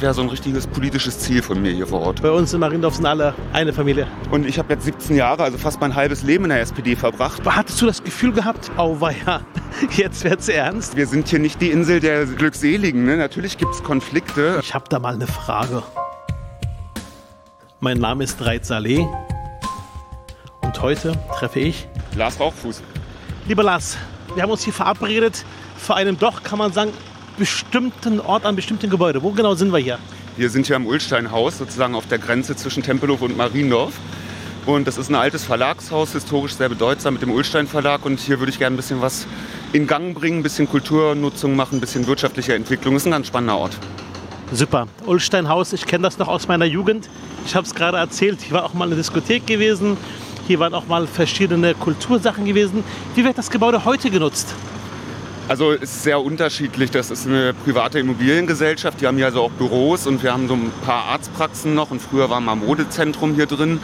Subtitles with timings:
[0.00, 2.22] Wäre so ein richtiges politisches Ziel von mir hier vor Ort.
[2.22, 4.06] Bei uns in Mariendorf sind alle eine Familie.
[4.30, 7.42] Und ich habe jetzt 17 Jahre, also fast mein halbes Leben in der SPD verbracht.
[7.44, 9.42] Hattest du das Gefühl gehabt, oh ja,
[9.98, 10.96] jetzt wird's ernst?
[10.96, 13.04] Wir sind hier nicht die Insel der Glückseligen.
[13.04, 13.18] Ne?
[13.18, 14.58] Natürlich gibt es Konflikte.
[14.62, 15.82] Ich habe da mal eine Frage.
[17.80, 19.06] Mein Name ist Reit Saleh
[20.62, 21.86] und heute treffe ich
[22.16, 22.82] Lars Rauchfuß.
[23.46, 23.98] Lieber Lars,
[24.34, 25.44] wir haben uns hier verabredet
[25.76, 26.90] vor einem doch, kann man sagen,
[27.40, 29.22] bestimmten Ort, an bestimmten Gebäude.
[29.22, 29.98] Wo genau sind wir hier?
[30.36, 33.94] Wir sind hier am Ulsteinhaus, sozusagen auf der Grenze zwischen Tempelhof und Mariendorf.
[34.66, 38.04] Und das ist ein altes Verlagshaus, historisch sehr bedeutsam mit dem Ulstein Verlag.
[38.04, 39.26] Und hier würde ich gerne ein bisschen was
[39.72, 42.92] in Gang bringen, ein bisschen Kulturnutzung machen, ein bisschen wirtschaftliche Entwicklung.
[42.92, 43.72] Das ist ein ganz spannender Ort.
[44.52, 44.86] Super.
[45.06, 47.08] Ulsteinhaus, ich kenne das noch aus meiner Jugend.
[47.46, 49.96] Ich habe es gerade erzählt, hier war auch mal eine Diskothek gewesen.
[50.46, 52.84] Hier waren auch mal verschiedene Kultursachen gewesen.
[53.14, 54.54] Wie wird das Gebäude heute genutzt?
[55.50, 56.92] Also ist sehr unterschiedlich.
[56.92, 59.00] Das ist eine private Immobiliengesellschaft.
[59.00, 61.90] Die haben hier also auch Büros und wir haben so ein paar Arztpraxen noch.
[61.90, 63.80] Und früher war mal Modezentrum hier drin.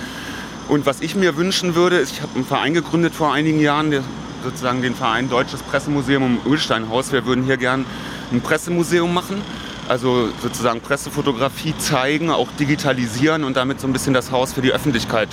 [0.69, 3.91] Und was ich mir wünschen würde, ist, ich habe einen Verein gegründet vor einigen Jahren,
[3.91, 4.05] der,
[4.45, 7.11] sozusagen den Verein Deutsches Pressemuseum im Ulsteinhaus.
[7.11, 7.85] Wir würden hier gern
[8.31, 9.43] ein Pressemuseum machen.
[9.89, 14.71] Also sozusagen Pressefotografie zeigen, auch digitalisieren und damit so ein bisschen das Haus für die
[14.71, 15.31] Öffentlichkeit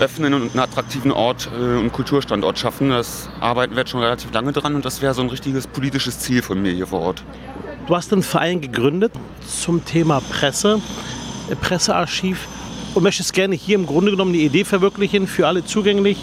[0.00, 2.90] öffnen und einen attraktiven Ort äh, und Kulturstandort schaffen.
[2.90, 6.18] Das arbeiten wir jetzt schon relativ lange dran und das wäre so ein richtiges politisches
[6.18, 7.22] Ziel von mir hier vor Ort.
[7.86, 9.12] Du hast einen Verein gegründet
[9.46, 10.80] zum Thema Presse,
[11.50, 12.46] äh, Pressearchiv
[12.94, 16.18] und möchtest gerne hier im Grunde genommen die Idee verwirklichen, für alle zugänglich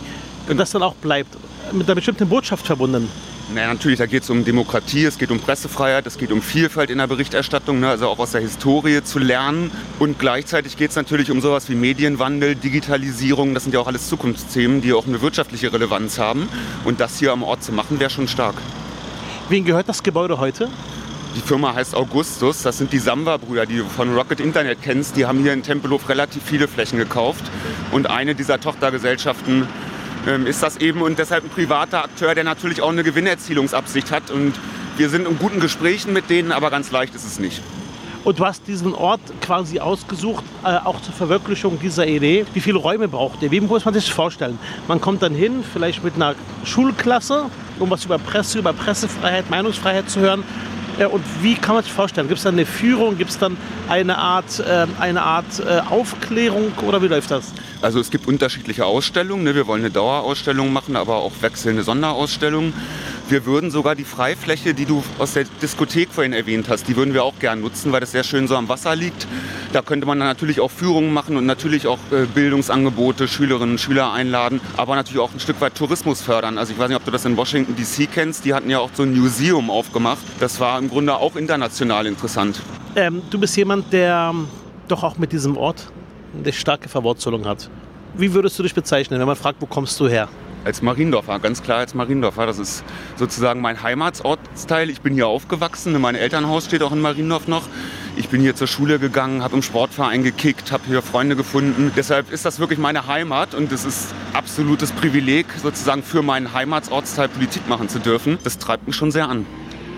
[0.49, 1.35] und das dann auch bleibt,
[1.71, 3.09] mit einer bestimmten Botschaft verbunden.
[3.53, 6.89] Naja, natürlich, da geht es um Demokratie, es geht um Pressefreiheit, es geht um Vielfalt
[6.89, 9.69] in der Berichterstattung, ne, also auch aus der Historie zu lernen.
[9.99, 14.09] Und gleichzeitig geht es natürlich um sowas wie Medienwandel, Digitalisierung, das sind ja auch alles
[14.09, 16.49] Zukunftsthemen, die auch eine wirtschaftliche Relevanz haben.
[16.83, 18.55] Und das hier am Ort zu machen, wäre schon stark.
[19.49, 20.67] Wem gehört das Gebäude heute?
[21.35, 25.15] Die Firma heißt Augustus, das sind die Samba-Brüder, die du von Rocket Internet kennst.
[25.15, 27.43] Die haben hier in Tempelhof relativ viele Flächen gekauft.
[27.91, 29.67] Und eine dieser Tochtergesellschaften
[30.25, 34.31] ist das eben und deshalb ein privater Akteur, der natürlich auch eine Gewinnerzielungsabsicht hat.
[34.31, 34.53] Und
[34.95, 37.61] wir sind in guten Gesprächen mit denen, aber ganz leicht ist es nicht.
[38.23, 42.45] Und du hast diesen Ort quasi ausgesucht, äh, auch zur Verwirklichung dieser Idee.
[42.53, 43.51] Wie viele Räume braucht ihr?
[43.51, 44.57] Wie muss man sich das vorstellen?
[44.87, 47.47] Man kommt dann hin, vielleicht mit einer Schulklasse,
[47.79, 50.45] um was über Presse, über Pressefreiheit, Meinungsfreiheit zu hören.
[51.11, 52.27] Und wie kann man sich vorstellen?
[52.27, 53.17] Gibt es dann eine Führung?
[53.17, 53.57] Gibt es dann
[53.89, 57.51] eine Art, äh, eine Art äh, Aufklärung oder wie läuft das?
[57.81, 59.43] Also es gibt unterschiedliche Ausstellungen.
[59.43, 59.55] Ne?
[59.55, 62.73] Wir wollen eine Dauerausstellung machen, aber auch wechselnde Sonderausstellungen.
[63.33, 67.15] Wir würden sogar die Freifläche, die du aus der Diskothek vorhin erwähnt hast, die würden
[67.15, 69.25] wir auch gern nutzen, weil das sehr schön so am Wasser liegt.
[69.71, 73.77] Da könnte man dann natürlich auch Führungen machen und natürlich auch äh, Bildungsangebote, Schülerinnen und
[73.79, 76.59] Schüler einladen, aber natürlich auch ein Stück weit Tourismus fördern.
[76.59, 78.91] Also ich weiß nicht, ob du das in Washington DC kennst, die hatten ja auch
[78.93, 80.21] so ein Museum aufgemacht.
[80.39, 82.61] Das war im Grunde auch international interessant.
[82.95, 84.47] Ähm, du bist jemand, der ähm,
[84.87, 85.91] doch auch mit diesem Ort
[86.37, 87.67] eine starke Verwurzelung hat.
[88.13, 90.29] Wie würdest du dich bezeichnen, wenn man fragt, wo kommst du her?
[90.65, 92.45] Als Mariendorfer, ganz klar als Mariendorfer.
[92.45, 92.85] Das ist
[93.17, 94.89] sozusagen mein Heimatsortsteil.
[94.89, 95.99] Ich bin hier aufgewachsen.
[95.99, 97.63] Mein Elternhaus steht auch in Mariendorf noch.
[98.15, 101.91] Ich bin hier zur Schule gegangen, habe im Sportverein gekickt, habe hier Freunde gefunden.
[101.97, 107.27] Deshalb ist das wirklich meine Heimat und es ist absolutes Privileg, sozusagen für meinen Heimatsortsteil
[107.27, 108.37] Politik machen zu dürfen.
[108.43, 109.45] Das treibt mich schon sehr an.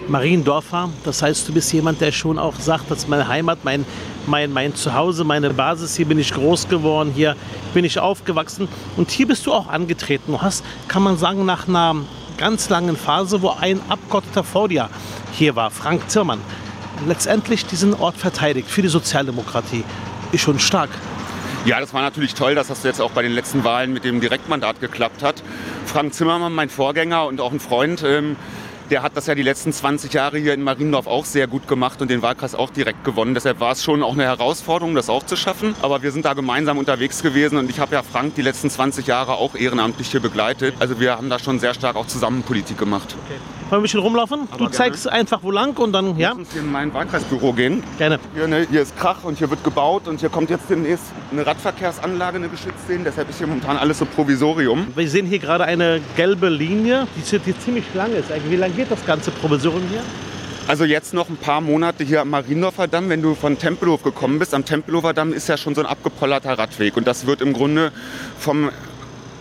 [0.08, 0.90] Mariendorfer.
[1.04, 3.86] Das heißt, du bist jemand, der schon auch sagt, das ist meine Heimat, mein,
[4.28, 5.96] mein, mein Zuhause, meine Basis.
[5.96, 7.36] Hier bin ich groß geworden, hier
[7.74, 8.68] bin ich aufgewachsen.
[8.98, 10.34] Und hier bist du auch angetreten.
[10.34, 11.96] Du hast, kann man sagen, nach einer
[12.38, 14.90] ganz langen Phase, wo ein Abgeordneter vor dir
[15.34, 16.40] hier war, Frank Zimmermann,
[17.08, 19.84] letztendlich diesen Ort verteidigt für die Sozialdemokratie.
[20.32, 20.90] Ist schon stark.
[21.66, 24.22] Ja, das war natürlich toll, dass das jetzt auch bei den letzten Wahlen mit dem
[24.22, 25.42] Direktmandat geklappt hat.
[25.88, 28.36] Frank Zimmermann, mein Vorgänger und auch ein Freund, ähm,
[28.90, 32.02] der hat das ja die letzten 20 Jahre hier in Mariendorf auch sehr gut gemacht
[32.02, 33.34] und den Wahlkreis auch direkt gewonnen.
[33.34, 35.76] Deshalb war es schon auch eine Herausforderung, das auch zu schaffen.
[35.82, 39.08] Aber wir sind da gemeinsam unterwegs gewesen und ich habe ja Frank die letzten 20
[39.08, 40.76] Jahre auch ehrenamtlich hier begleitet.
[40.80, 43.16] Also wir haben da schon sehr stark auch zusammen Politik gemacht.
[43.26, 43.40] Okay.
[43.68, 44.42] Wollen wir ein bisschen rumlaufen?
[44.42, 44.72] Aber du gerne.
[44.72, 46.30] zeigst einfach wo lang und dann, ja?
[46.30, 47.82] Lass uns hier in mein Wahlkreisbüro gehen.
[47.98, 48.20] Gerne.
[48.36, 51.48] Hier, ne, hier ist Krach und hier wird gebaut und hier kommt jetzt demnächst eine
[51.48, 53.02] Radverkehrsanlage, eine geschützte hin.
[53.04, 54.86] Deshalb ist hier momentan alles so Provisorium.
[54.96, 58.30] Wir sehen hier gerade eine gelbe Linie, die, die ziemlich lang ist.
[58.48, 60.04] Wie lange geht das ganze Provisorium hier?
[60.68, 64.38] Also jetzt noch ein paar Monate hier am Mariendorfer Damm, wenn du von Tempelhof gekommen
[64.38, 64.54] bist.
[64.54, 67.92] Am Tempelhofer Damm ist ja schon so ein abgepollerter Radweg und das wird im Grunde
[68.40, 68.70] vom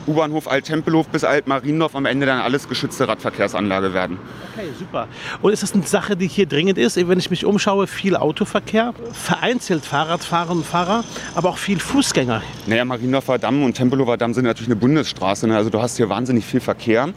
[0.06, 4.18] U-Bahnhof Alt-Tempelhof bis Alt-Mariendorf am Ende dann alles geschützte Radverkehrsanlage werden.
[4.52, 5.08] Okay, super.
[5.42, 6.96] Und ist das eine Sache, die hier dringend ist?
[6.96, 11.04] Wenn ich mich umschaue, viel Autoverkehr, vereinzelt Fahrradfahrer und Fahrer,
[11.34, 12.42] aber auch viel Fußgänger.
[12.66, 15.46] Naja, Mariendorfer Damm und Tempelhofer Damm sind natürlich eine Bundesstraße.
[15.46, 15.56] Ne?
[15.56, 17.08] Also du hast hier wahnsinnig viel Verkehr.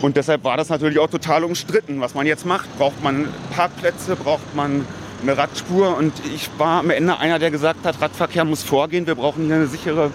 [0.00, 2.68] Und deshalb war das natürlich auch total umstritten, was man jetzt macht.
[2.78, 4.86] Braucht man Parkplätze, braucht man
[5.22, 5.96] eine Radspur.
[5.96, 9.06] Und ich war am Ende einer, der gesagt hat, Radverkehr muss vorgehen.
[9.06, 10.10] Wir brauchen hier eine sichere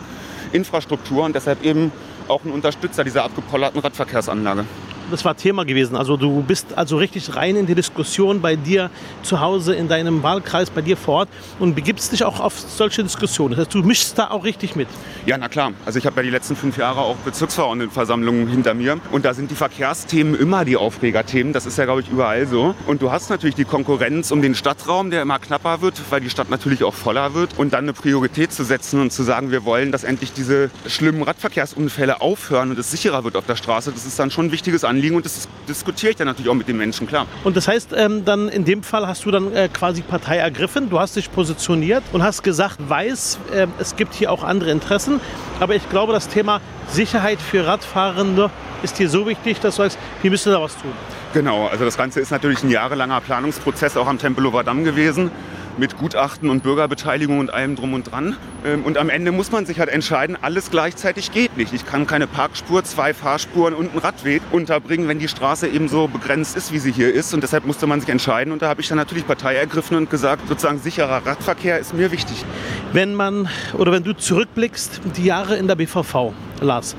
[0.53, 1.91] Infrastruktur und deshalb eben
[2.27, 4.65] auch ein Unterstützer dieser abgepollerten Radverkehrsanlage
[5.11, 5.95] das war Thema gewesen.
[5.95, 8.89] Also du bist also richtig rein in die Diskussion bei dir
[9.21, 11.29] zu Hause, in deinem Wahlkreis, bei dir vor Ort
[11.59, 13.51] und begibst dich auch auf solche Diskussionen.
[13.51, 14.87] Das heißt, du mischst da auch richtig mit.
[15.25, 15.73] Ja, na klar.
[15.85, 19.51] Also ich habe ja die letzten fünf Jahre auch Bezirksverordnetenversammlungen hinter mir und da sind
[19.51, 21.53] die Verkehrsthemen immer die Aufregerthemen.
[21.53, 22.75] Das ist ja, glaube ich, überall so.
[22.87, 26.29] Und du hast natürlich die Konkurrenz um den Stadtraum, der immer knapper wird, weil die
[26.29, 27.57] Stadt natürlich auch voller wird.
[27.57, 31.23] Und dann eine Priorität zu setzen und zu sagen, wir wollen, dass endlich diese schlimmen
[31.23, 34.83] Radverkehrsunfälle aufhören und es sicherer wird auf der Straße, das ist dann schon ein wichtiges
[34.83, 37.25] Anliegen Anliegen und das diskutiere ich dann natürlich auch mit den Menschen, klar.
[37.43, 40.89] Und das heißt, ähm, dann in dem Fall hast du dann äh, quasi Partei ergriffen,
[40.89, 45.19] du hast dich positioniert und hast gesagt, weiß, äh, es gibt hier auch andere Interessen,
[45.59, 48.49] aber ich glaube, das Thema Sicherheit für Radfahrende
[48.83, 50.91] ist dir so wichtig, dass du sagst, wir müssen da was tun.
[51.33, 55.31] Genau, also das Ganze ist natürlich ein jahrelanger Planungsprozess auch am Tempelhofer Damm gewesen
[55.77, 58.35] mit Gutachten und Bürgerbeteiligung und allem drum und dran.
[58.65, 61.73] Ähm, und am Ende muss man sich halt entscheiden, alles gleichzeitig geht nicht.
[61.73, 66.07] Ich kann keine Parkspur, zwei Fahrspuren und einen Radweg unterbringen, wenn die Straße eben so
[66.07, 67.33] begrenzt ist, wie sie hier ist.
[67.33, 68.53] Und deshalb musste man sich entscheiden.
[68.53, 72.11] Und da habe ich dann natürlich Partei ergriffen und gesagt, sozusagen sicherer Radverkehr ist mir
[72.11, 72.45] wichtig.
[72.91, 76.95] Wenn man oder wenn du zurückblickst, die Jahre in der BVV, Lars,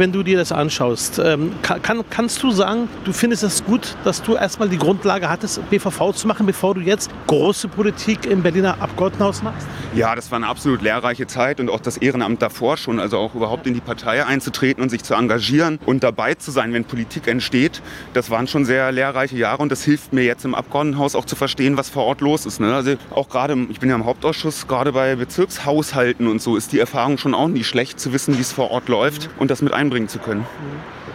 [0.00, 1.20] wenn du dir das anschaust.
[1.22, 5.60] Ähm, kann, kannst du sagen, du findest es gut, dass du erstmal die Grundlage hattest,
[5.68, 9.66] BVV zu machen, bevor du jetzt große Politik im Berliner Abgeordnetenhaus machst?
[9.94, 13.34] Ja, das war eine absolut lehrreiche Zeit und auch das Ehrenamt davor schon, also auch
[13.34, 17.28] überhaupt in die Partei einzutreten und sich zu engagieren und dabei zu sein, wenn Politik
[17.28, 17.82] entsteht.
[18.14, 21.36] Das waren schon sehr lehrreiche Jahre und das hilft mir jetzt im Abgeordnetenhaus auch zu
[21.36, 22.58] verstehen, was vor Ort los ist.
[22.58, 22.74] Ne?
[22.74, 26.78] Also auch gerade, ich bin ja im Hauptausschuss, gerade bei Bezirkshaushalten und so ist die
[26.78, 29.74] Erfahrung schon auch nicht schlecht zu wissen, wie es vor Ort läuft und das mit
[29.74, 30.46] einem einbringen zu können.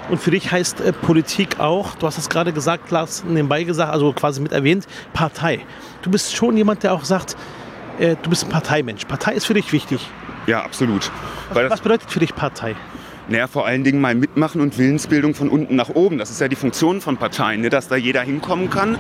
[0.10, 3.92] Und für dich heißt äh, Politik auch, du hast es gerade gesagt, Lars, nebenbei gesagt,
[3.92, 5.62] also quasi mit erwähnt, Partei.
[6.02, 7.36] Du bist schon jemand, der auch sagt,
[7.98, 9.06] äh, du bist ein Parteimensch.
[9.06, 10.02] Partei ist für dich wichtig.
[10.46, 11.10] Ja, absolut.
[11.54, 12.76] Was, was bedeutet für dich Partei?
[13.28, 16.20] Naja, vor allen Dingen mal mitmachen und Willensbildung von unten nach oben.
[16.20, 17.70] Das ist ja die Funktion von Parteien, ne?
[17.70, 19.00] dass da jeder hinkommen kann,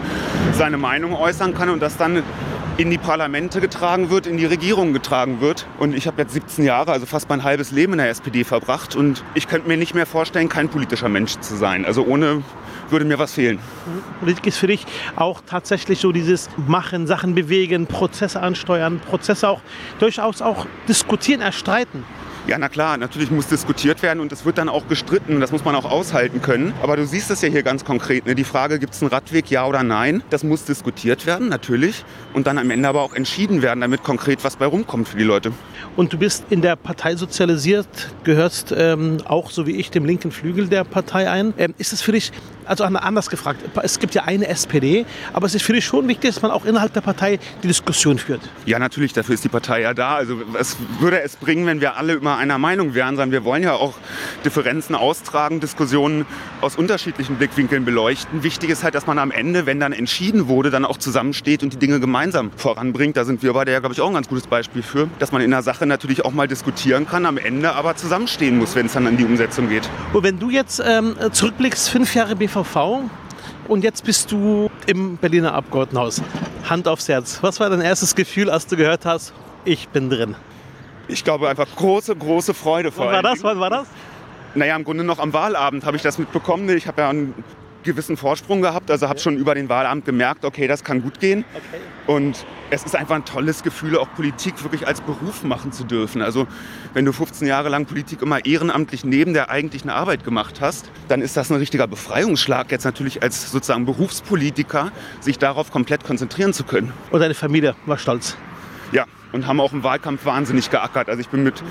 [0.54, 2.24] seine Meinung äußern kann und dass dann
[2.77, 5.66] in die Parlamente getragen wird, in die Regierung getragen wird.
[5.80, 8.98] Und ich habe jetzt 17 Jahre, also fast mein halbes Leben in der SPD verbracht.
[8.98, 11.86] Und ich könnte mir nicht mehr vorstellen, kein politischer Mensch zu sein.
[11.86, 12.44] Also ohne
[12.89, 13.60] würde mir was fehlen.
[14.19, 14.86] Politik ist für dich
[15.16, 19.62] auch tatsächlich so dieses Machen, Sachen bewegen, Prozesse ansteuern, Prozesse auch
[20.00, 22.04] durchaus auch diskutieren, erstreiten.
[22.47, 25.39] Ja, na klar, natürlich muss diskutiert werden und es wird dann auch gestritten.
[25.39, 26.74] Das muss man auch aushalten können.
[26.83, 28.27] Aber du siehst es ja hier ganz konkret.
[28.27, 28.36] Ne?
[28.36, 30.21] Die Frage, gibt es einen Radweg, ja oder nein?
[30.30, 32.06] Das muss diskutiert werden, natürlich.
[32.33, 35.24] Und dann am Ende aber auch entschieden werden, damit konkret was bei rumkommt für die
[35.24, 35.53] Leute.
[35.95, 37.88] Und du bist in der Partei sozialisiert,
[38.24, 41.56] gehörst ähm, auch so wie ich dem linken Flügel der Partei ein.
[41.57, 42.31] Ähm, ist es für dich
[42.65, 46.33] also anders gefragt, es gibt ja eine SPD, aber es ist für dich schon wichtig,
[46.33, 48.41] dass man auch innerhalb der Partei die Diskussion führt.
[48.65, 50.15] Ja, natürlich, dafür ist die Partei ja da.
[50.15, 53.63] Also was würde es bringen, wenn wir alle immer einer Meinung wären, sondern wir wollen
[53.63, 53.95] ja auch
[54.44, 56.25] Differenzen austragen, Diskussionen
[56.62, 58.44] aus unterschiedlichen Blickwinkeln beleuchten.
[58.44, 61.73] Wichtig ist halt, dass man am Ende, wenn dann entschieden wurde, dann auch zusammensteht und
[61.73, 63.17] die Dinge gemeinsam voranbringt.
[63.17, 65.41] Da sind wir beide ja, glaube ich, auch ein ganz gutes Beispiel für, dass man
[65.41, 68.94] in der Sache natürlich auch mal diskutieren kann, am Ende aber zusammenstehen muss, wenn es
[68.94, 69.89] dann an die Umsetzung geht.
[70.13, 73.10] Und wenn du jetzt ähm, zurückblickst, fünf Jahre BV BVV
[73.68, 76.22] und jetzt bist du im Berliner Abgeordnetenhaus.
[76.69, 77.40] Hand aufs Herz.
[77.42, 79.34] Was war dein erstes Gefühl, als du gehört hast,
[79.66, 80.36] ich bin drin?
[81.08, 83.44] Ich glaube einfach große, große Freude vor Wann war das?
[83.44, 83.88] Wann war das?
[84.56, 86.70] Naja, im Grunde noch am Wahlabend habe ich das mitbekommen.
[86.70, 87.13] Ich habe ja
[87.86, 91.46] gewissen Vorsprung gehabt, also habe schon über den Wahlabend gemerkt, okay, das kann gut gehen.
[91.54, 91.82] Okay.
[92.08, 96.22] Und es ist einfach ein tolles Gefühl, auch Politik wirklich als Beruf machen zu dürfen.
[96.22, 96.48] Also
[96.94, 101.22] wenn du 15 Jahre lang Politik immer ehrenamtlich neben der eigentlichen Arbeit gemacht hast, dann
[101.22, 106.63] ist das ein richtiger Befreiungsschlag, jetzt natürlich als sozusagen Berufspolitiker sich darauf komplett konzentrieren zu
[106.63, 106.92] können.
[107.12, 108.36] Und deine Familie war stolz.
[108.92, 111.10] Ja, und haben auch im Wahlkampf wahnsinnig geackert.
[111.10, 111.63] Also ich bin mit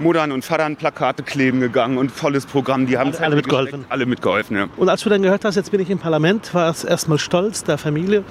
[0.00, 2.86] Muttern und Vatern Plakate kleben gegangen und volles Programm.
[2.86, 3.84] Die haben alle, alle mitgeholfen.
[3.88, 4.68] Alle mitgeholfen, ja.
[4.76, 7.64] Und als du dann gehört hast, jetzt bin ich im Parlament, war es erstmal stolz
[7.64, 8.24] der Familie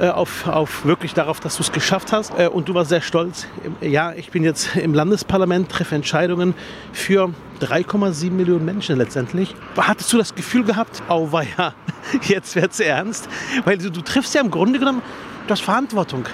[0.00, 2.32] äh, auf, auf wirklich darauf, dass du es geschafft hast.
[2.36, 3.46] Äh, und du warst sehr stolz.
[3.80, 6.54] Ja, ich bin jetzt im Landesparlament, treffe Entscheidungen
[6.92, 9.54] für 3,7 Millionen Menschen letztendlich.
[9.76, 11.72] Hattest du das Gefühl gehabt, oh ja,
[12.22, 13.28] jetzt wird es ernst?
[13.64, 15.02] Weil du, du triffst ja im Grunde genommen,
[15.46, 16.24] du hast Verantwortung.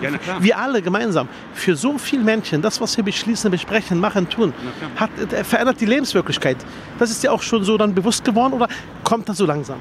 [0.00, 1.28] Ja, wir alle gemeinsam.
[1.54, 4.52] Für so viele Menschen, das, was wir beschließen, besprechen, machen, tun,
[4.96, 6.56] hat, äh, verändert die Lebenswirklichkeit.
[6.98, 8.68] Das ist dir auch schon so dann bewusst geworden oder
[9.04, 9.78] kommt das so langsam?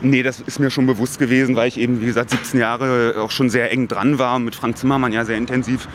[0.00, 3.32] Nee, das ist mir schon bewusst gewesen, weil ich eben, wie gesagt, 17 Jahre auch
[3.32, 5.88] schon sehr eng dran war und mit Frank Zimmermann ja sehr intensiv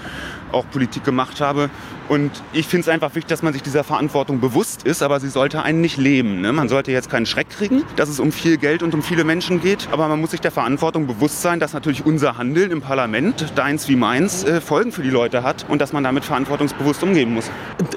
[0.53, 1.69] auch Politik gemacht habe.
[2.09, 5.29] Und ich finde es einfach wichtig, dass man sich dieser Verantwortung bewusst ist, aber sie
[5.29, 6.41] sollte einen nicht lähmen.
[6.41, 6.51] Ne?
[6.51, 9.61] Man sollte jetzt keinen Schreck kriegen, dass es um viel Geld und um viele Menschen
[9.61, 13.53] geht, aber man muss sich der Verantwortung bewusst sein, dass natürlich unser Handeln im Parlament,
[13.55, 17.33] deins wie meins, äh, Folgen für die Leute hat und dass man damit verantwortungsbewusst umgehen
[17.33, 17.49] muss.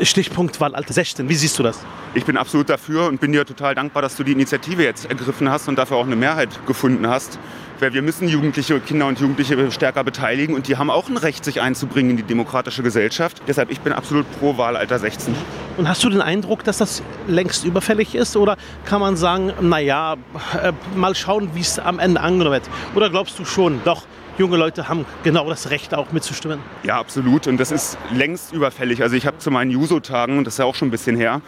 [0.03, 1.81] Stichpunkt Wahlalter 16, wie siehst du das?
[2.15, 5.51] Ich bin absolut dafür und bin dir total dankbar, dass du die Initiative jetzt ergriffen
[5.51, 7.39] hast und dafür auch eine Mehrheit gefunden hast.
[7.79, 11.45] Weil wir müssen Jugendliche, Kinder und Jugendliche stärker beteiligen und die haben auch ein Recht,
[11.45, 13.43] sich einzubringen in die demokratische Gesellschaft.
[13.47, 15.35] Deshalb, ich bin absolut pro Wahlalter 16.
[15.77, 18.37] Und hast du den Eindruck, dass das längst überfällig ist?
[18.37, 18.57] Oder
[18.87, 20.17] kann man sagen, naja,
[20.63, 22.71] äh, mal schauen, wie es am Ende angenommen wird?
[22.95, 24.05] Oder glaubst du schon, doch,
[24.39, 26.61] junge Leute haben genau das Recht, auch mitzustimmen?
[26.83, 27.47] Ja, absolut.
[27.47, 29.03] Und das ist längst überfällig.
[29.03, 31.41] Also ich habe zu meinen Juso-Tagen, das ist ja auch schon ein bisschen her,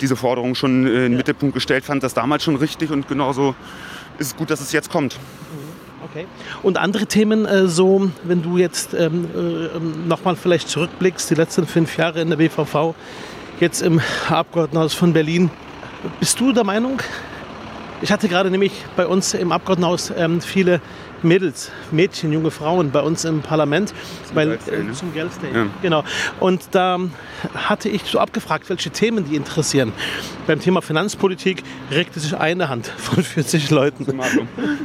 [0.00, 3.54] diese Forderung schon äh, in den Mittelpunkt gestellt, fand das damals schon richtig und genauso
[4.18, 5.18] ist es gut, dass es jetzt kommt.
[6.14, 6.26] Okay.
[6.62, 11.66] Und andere Themen, äh, so, wenn du jetzt ähm, äh, nochmal vielleicht zurückblickst, die letzten
[11.66, 12.94] fünf Jahre in der BVV,
[13.60, 15.50] jetzt im Abgeordnetenhaus von Berlin,
[16.20, 17.00] bist du der Meinung,
[18.02, 20.82] ich hatte gerade nämlich bei uns im Abgeordnetenhaus ähm, viele
[21.22, 23.92] Mädels, Mädchen, junge Frauen bei uns im Parlament
[24.26, 24.92] Zum weil, Girls äh, ne?
[24.92, 25.52] zum Girls Day.
[25.54, 25.66] Ja.
[25.80, 26.04] Genau.
[26.40, 26.98] Und da
[27.54, 29.92] hatte ich so abgefragt, welche Themen die interessieren.
[30.46, 34.06] Beim Thema Finanzpolitik regte sich eine Hand von 40 Leuten.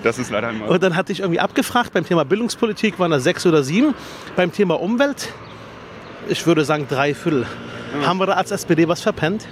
[0.03, 0.69] Das ist leider immer.
[0.69, 3.93] Und dann hatte ich irgendwie abgefragt, beim Thema Bildungspolitik waren da sechs oder sieben.
[4.35, 5.29] Beim Thema Umwelt,
[6.29, 7.45] ich würde sagen drei Viertel.
[8.05, 9.47] Haben wir da als SPD was verpennt?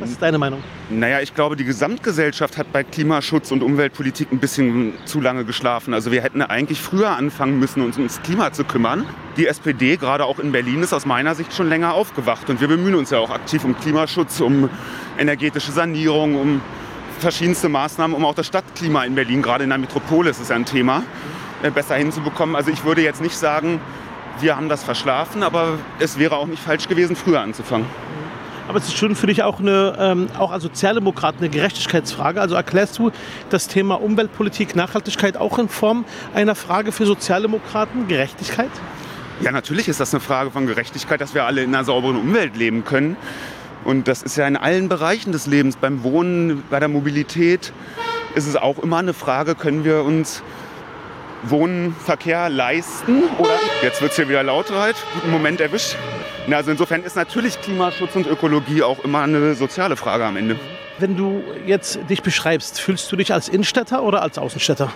[0.00, 0.62] Was ist deine Meinung?
[0.90, 5.92] Naja, ich glaube, die Gesamtgesellschaft hat bei Klimaschutz und Umweltpolitik ein bisschen zu lange geschlafen.
[5.92, 9.04] Also wir hätten eigentlich früher anfangen müssen, uns ums Klima zu kümmern.
[9.36, 12.48] Die SPD, gerade auch in Berlin, ist aus meiner Sicht schon länger aufgewacht.
[12.48, 14.70] Und wir bemühen uns ja auch aktiv um Klimaschutz, um
[15.18, 16.60] energetische Sanierung, um
[17.18, 20.64] verschiedenste Maßnahmen, um auch das Stadtklima in Berlin, gerade in der Metropole ist ja ein
[20.64, 21.02] Thema,
[21.62, 22.54] äh, besser hinzubekommen.
[22.54, 23.80] Also ich würde jetzt nicht sagen,
[24.40, 27.86] wir haben das verschlafen, aber es wäre auch nicht falsch gewesen, früher anzufangen.
[28.68, 32.38] Aber es ist schon für dich auch, eine, ähm, auch als Sozialdemokrat eine Gerechtigkeitsfrage.
[32.38, 33.10] Also erklärst du
[33.48, 38.70] das Thema Umweltpolitik, Nachhaltigkeit auch in Form einer Frage für Sozialdemokraten, Gerechtigkeit?
[39.40, 42.56] Ja, natürlich ist das eine Frage von Gerechtigkeit, dass wir alle in einer sauberen Umwelt
[42.58, 43.16] leben können.
[43.84, 45.76] Und das ist ja in allen Bereichen des Lebens.
[45.76, 47.72] Beim Wohnen, bei der Mobilität
[48.34, 50.42] ist es auch immer eine Frage, können wir uns
[51.44, 53.22] Wohnen, Verkehr leisten?
[53.38, 54.96] Oder jetzt wird es hier wieder lauter halt.
[55.14, 55.96] Guten Moment erwischt.
[56.50, 60.56] Also insofern ist natürlich Klimaschutz und Ökologie auch immer eine soziale Frage am Ende.
[60.98, 64.90] Wenn du jetzt dich beschreibst, fühlst du dich als Innenstädter oder als Außenstädter?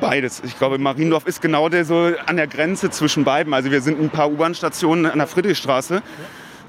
[0.00, 0.42] Beides.
[0.44, 3.54] Ich glaube, Mariendorf ist genau der, so an der Grenze zwischen beiden.
[3.54, 6.02] Also wir sind ein paar U-Bahn-Stationen an der Friedrichstraße.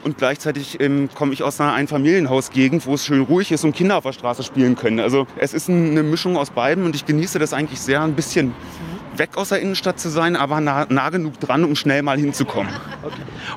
[0.04, 3.98] Und gleichzeitig ähm, komme ich aus einer Einfamilienhausgegend, wo es schön ruhig ist und Kinder
[3.98, 5.00] auf der Straße spielen können.
[5.00, 8.54] Also es ist eine Mischung aus beiden und ich genieße das eigentlich sehr, ein bisschen
[9.17, 12.72] weg aus der Innenstadt zu sein, aber nah, nah genug dran, um schnell mal hinzukommen.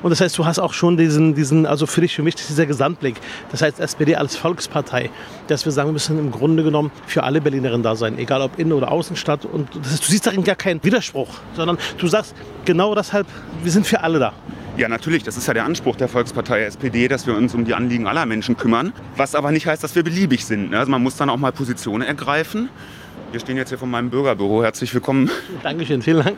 [0.01, 2.65] Und das heißt, du hast auch schon diesen, diesen also für dich, für mich dieser
[2.65, 3.15] Gesamtblick.
[3.51, 5.09] Das heißt, SPD als Volkspartei,
[5.47, 8.59] dass wir sagen, wir müssen im Grunde genommen für alle Berlinerinnen da sein, egal ob
[8.59, 9.45] Innen- oder Außenstadt.
[9.45, 12.35] Und das heißt, du siehst darin gar keinen Widerspruch, sondern du sagst
[12.65, 13.27] genau deshalb,
[13.63, 14.33] wir sind für alle da.
[14.77, 17.73] Ja, natürlich, das ist ja der Anspruch der Volkspartei SPD, dass wir uns um die
[17.73, 18.93] Anliegen aller Menschen kümmern.
[19.17, 20.69] Was aber nicht heißt, dass wir beliebig sind.
[20.69, 20.79] ne?
[20.79, 22.69] Also man muss dann auch mal Positionen ergreifen.
[23.31, 24.63] Wir stehen jetzt hier von meinem Bürgerbüro.
[24.63, 25.29] Herzlich willkommen.
[25.61, 26.37] Dankeschön, vielen Dank.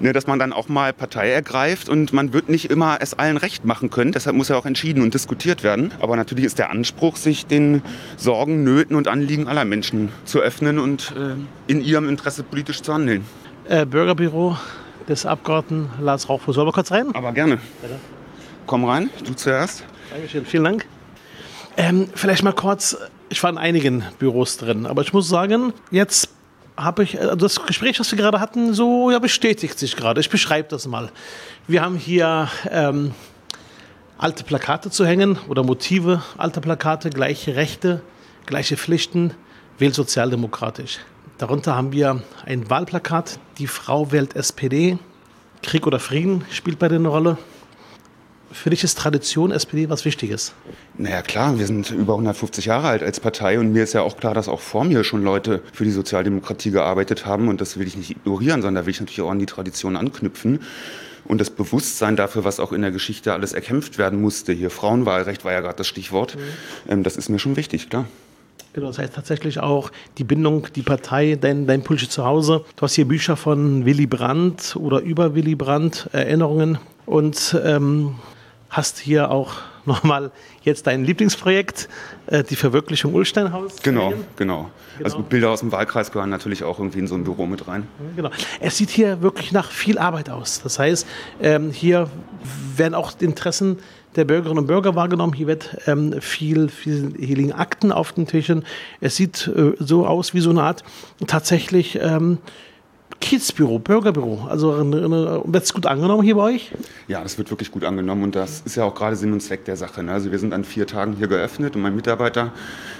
[0.00, 3.36] Ne, dass man dann auch mal Partei ergreift und man wird nicht immer es allen
[3.36, 4.12] recht machen können.
[4.12, 5.92] Deshalb muss ja auch entschieden und diskutiert werden.
[6.00, 7.82] Aber natürlich ist der Anspruch, sich den
[8.16, 11.34] Sorgen, Nöten und Anliegen aller Menschen zu öffnen und äh,
[11.70, 13.26] in ihrem Interesse politisch zu handeln.
[13.68, 14.56] Äh, Bürgerbüro
[15.10, 16.54] des Abgeordneten Lars Rauchfuß.
[16.54, 17.14] Sollen wir kurz rein?
[17.14, 17.58] Aber gerne.
[18.64, 19.84] Komm rein, du zuerst.
[20.10, 20.86] Dankeschön, vielen Dank.
[21.76, 22.96] Ähm, vielleicht mal kurz,
[23.30, 26.28] ich war in einigen Büros drin, aber ich muss sagen, jetzt
[26.76, 30.20] habe ich, also das Gespräch, was wir gerade hatten, so ja, bestätigt sich gerade.
[30.20, 31.10] Ich beschreibe das mal.
[31.66, 33.12] Wir haben hier ähm,
[34.18, 38.02] alte Plakate zu hängen oder Motive alter Plakate, gleiche Rechte,
[38.46, 39.32] gleiche Pflichten,
[39.78, 40.98] wählt sozialdemokratisch.
[41.38, 44.98] Darunter haben wir ein Wahlplakat, die Frau wählt SPD,
[45.62, 47.38] Krieg oder Frieden spielt bei denen eine Rolle.
[48.52, 50.52] Für dich ist Tradition SPD was Wichtiges.
[50.98, 54.16] Naja klar, wir sind über 150 Jahre alt als Partei und mir ist ja auch
[54.16, 57.86] klar, dass auch vor mir schon Leute für die Sozialdemokratie gearbeitet haben und das will
[57.86, 60.60] ich nicht ignorieren, sondern da will ich natürlich auch an die Tradition anknüpfen.
[61.24, 65.44] Und das Bewusstsein dafür, was auch in der Geschichte alles erkämpft werden musste, hier Frauenwahlrecht
[65.44, 66.36] war ja gerade das Stichwort,
[66.88, 68.06] ähm, das ist mir schon wichtig, klar.
[68.72, 72.64] Genau, das heißt tatsächlich auch die Bindung, die Partei, dein, dein zu Hause.
[72.76, 78.14] Du hast hier Bücher von Willy Brandt oder über Willy Brandt, Erinnerungen und ähm,
[78.70, 79.52] hast hier auch
[79.84, 80.30] nochmal
[80.62, 81.88] jetzt dein Lieblingsprojekt,
[82.26, 83.82] äh, die Verwirklichung Ulsteinhaus.
[83.82, 84.70] Genau, genau, genau.
[85.02, 87.88] Also Bilder aus dem Wahlkreis gehören natürlich auch irgendwie in so ein Büro mit rein.
[88.14, 88.30] Genau.
[88.60, 90.60] Es sieht hier wirklich nach viel Arbeit aus.
[90.62, 91.06] Das heißt,
[91.40, 92.10] ähm, hier
[92.76, 93.78] werden auch die Interessen
[94.16, 95.32] der Bürgerinnen und Bürger wahrgenommen.
[95.32, 98.64] Hier wird ähm, viel, viel, hier liegen Akten auf den Tischen.
[99.00, 100.84] Es sieht äh, so aus wie so eine Art
[101.26, 102.38] tatsächlich ähm,
[103.20, 104.46] Kiezbüro, Bürgerbüro.
[104.48, 106.72] Also wird es gut angenommen hier bei euch?
[107.08, 109.64] Ja, das wird wirklich gut angenommen und das ist ja auch gerade Sinn und Zweck
[109.64, 110.02] der Sache.
[110.02, 110.12] Ne?
[110.12, 112.52] Also wir sind an vier Tagen hier geöffnet und mein Mitarbeiter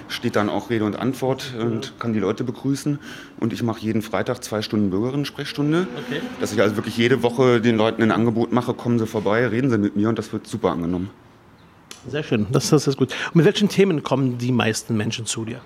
[0.08, 2.98] steht dann auch Rede und Antwort und kann die Leute begrüßen.
[3.38, 5.86] Und ich mache jeden Freitag zwei Stunden Bürgerinnen-Sprechstunde.
[6.06, 6.20] Okay.
[6.40, 9.70] Dass ich also wirklich jede Woche den Leuten ein Angebot mache, kommen sie vorbei, reden
[9.70, 11.10] sie mit mir und das wird super angenommen.
[12.08, 13.12] Sehr schön, das, das ist gut.
[13.28, 15.60] Und mit welchen Themen kommen die meisten Menschen zu dir?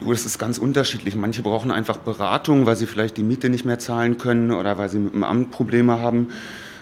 [0.00, 1.14] Das ist ganz unterschiedlich.
[1.14, 4.88] Manche brauchen einfach Beratung, weil sie vielleicht die Miete nicht mehr zahlen können oder weil
[4.88, 6.28] sie mit dem Amt Probleme haben.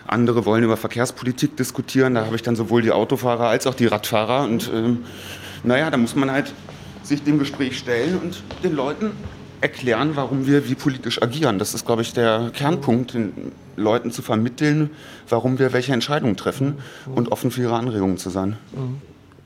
[0.06, 2.14] Andere wollen über Verkehrspolitik diskutieren.
[2.14, 4.44] Da habe ich dann sowohl die Autofahrer als auch die Radfahrer.
[4.44, 5.04] Und ähm,
[5.62, 6.52] naja, da muss man halt
[7.02, 9.12] sich dem Gespräch stellen und den Leuten
[9.60, 11.58] erklären, warum wir wie politisch agieren.
[11.58, 14.90] Das ist, glaube ich, der Kernpunkt, den Leuten zu vermitteln,
[15.28, 16.78] warum wir welche Entscheidungen treffen
[17.14, 18.56] und offen für ihre Anregungen zu sein.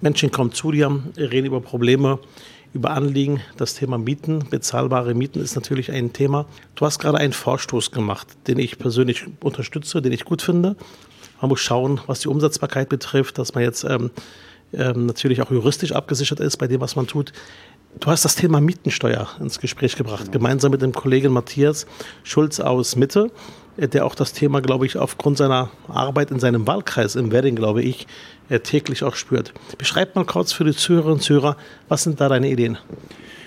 [0.01, 2.19] Menschen kommen zu dir, reden über Probleme,
[2.77, 3.41] über Anliegen.
[3.57, 6.47] Das Thema Mieten, bezahlbare Mieten ist natürlich ein Thema.
[6.75, 10.77] Du hast gerade einen Vorstoß gemacht, den ich persönlich unterstütze, den ich gut finde.
[11.41, 14.11] Man muss schauen, was die Umsetzbarkeit betrifft, dass man jetzt ähm,
[14.73, 17.33] ähm, natürlich auch juristisch abgesichert ist bei dem, was man tut.
[17.99, 20.33] Du hast das Thema Mietensteuer ins Gespräch gebracht, genau.
[20.33, 21.87] gemeinsam mit dem Kollegen Matthias
[22.25, 23.31] Schulz aus Mitte,
[23.77, 27.83] der auch das Thema, glaube ich, aufgrund seiner Arbeit in seinem Wahlkreis im Wedding, glaube
[27.83, 28.07] ich,
[28.49, 29.53] äh, täglich auch spürt.
[29.79, 31.57] Beschreib mal kurz für die Zuhörerinnen und Zuhörer,
[31.89, 32.79] was sind da deine Ideen?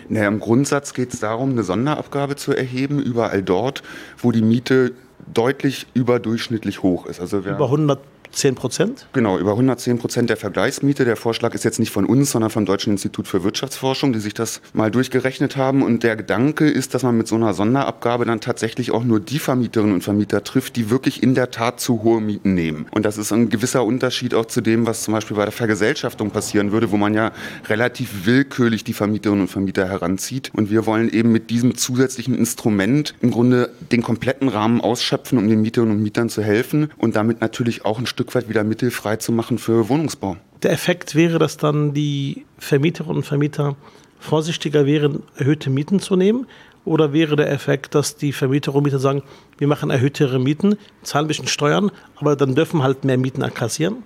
[0.07, 3.83] Naja, Im Grundsatz geht es darum, eine Sonderabgabe zu erheben, überall dort,
[4.17, 4.93] wo die Miete
[5.31, 7.19] deutlich überdurchschnittlich hoch ist.
[7.19, 8.00] Also Über 100
[8.31, 9.07] 10 Prozent?
[9.13, 11.05] Genau, über 110 Prozent der Vergleichsmiete.
[11.05, 14.33] Der Vorschlag ist jetzt nicht von uns, sondern vom Deutschen Institut für Wirtschaftsforschung, die sich
[14.33, 15.81] das mal durchgerechnet haben.
[15.81, 19.39] Und der Gedanke ist, dass man mit so einer Sonderabgabe dann tatsächlich auch nur die
[19.39, 22.86] Vermieterinnen und Vermieter trifft, die wirklich in der Tat zu hohe Mieten nehmen.
[22.91, 26.31] Und das ist ein gewisser Unterschied auch zu dem, was zum Beispiel bei der Vergesellschaftung
[26.31, 27.31] passieren würde, wo man ja
[27.67, 30.51] relativ willkürlich die Vermieterinnen und Vermieter heranzieht.
[30.53, 35.48] Und wir wollen eben mit diesem zusätzlichen Instrument im Grunde den kompletten Rahmen ausschöpfen, um
[35.48, 38.65] den Mieterinnen und Mietern zu helfen und damit natürlich auch ein Stück Stück weit wieder
[38.65, 40.35] Mittel frei zu machen für Wohnungsbau.
[40.61, 43.77] Der Effekt wäre, dass dann die Vermieterinnen und Vermieter
[44.19, 46.45] vorsichtiger wären, erhöhte Mieten zu nehmen?
[46.84, 49.23] Oder wäre der Effekt, dass die Vermieterinnen und Mieter sagen,
[49.58, 54.03] wir machen erhöhtere Mieten, zahlen ein bisschen Steuern, aber dann dürfen halt mehr Mieten akkassieren?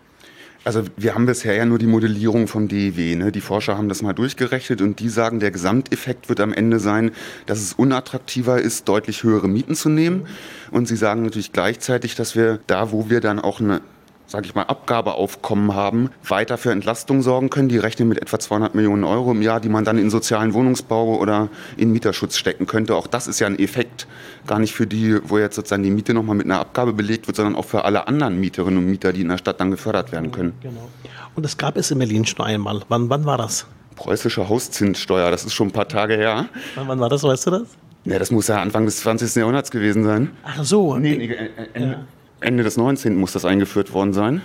[0.63, 3.15] Also wir haben bisher ja nur die Modellierung vom DEW.
[3.15, 3.31] Ne?
[3.31, 7.11] Die Forscher haben das mal durchgerechnet und die sagen, der Gesamteffekt wird am Ende sein,
[7.47, 10.27] dass es unattraktiver ist, deutlich höhere Mieten zu nehmen.
[10.71, 13.81] Und sie sagen natürlich gleichzeitig, dass wir da, wo wir dann auch eine
[14.33, 17.69] sage ich mal, Abgabeaufkommen haben, weiter für Entlastung sorgen können.
[17.69, 21.19] Die rechnen mit etwa 200 Millionen Euro im Jahr, die man dann in sozialen Wohnungsbau
[21.19, 22.95] oder in Mieterschutz stecken könnte.
[22.95, 24.07] Auch das ist ja ein Effekt,
[24.47, 27.37] gar nicht für die, wo jetzt sozusagen die Miete nochmal mit einer Abgabe belegt wird,
[27.37, 30.31] sondern auch für alle anderen Mieterinnen und Mieter, die in der Stadt dann gefördert werden
[30.31, 30.53] können.
[30.63, 30.89] Genau.
[31.35, 32.81] Und das gab es in Berlin schon einmal.
[32.89, 33.67] Wann, wann war das?
[33.95, 36.47] Preußische Hauszinssteuer, das ist schon ein paar Tage her.
[36.73, 37.67] Wann, wann war das, weißt du das?
[38.05, 39.35] Ja, das muss ja Anfang des 20.
[39.35, 40.31] Jahrhunderts gewesen sein.
[40.43, 40.97] Ach so.
[40.97, 42.05] Nee, nee äh, äh, ja.
[42.43, 43.15] Ende des 19.
[43.15, 44.41] muss das eingeführt worden sein.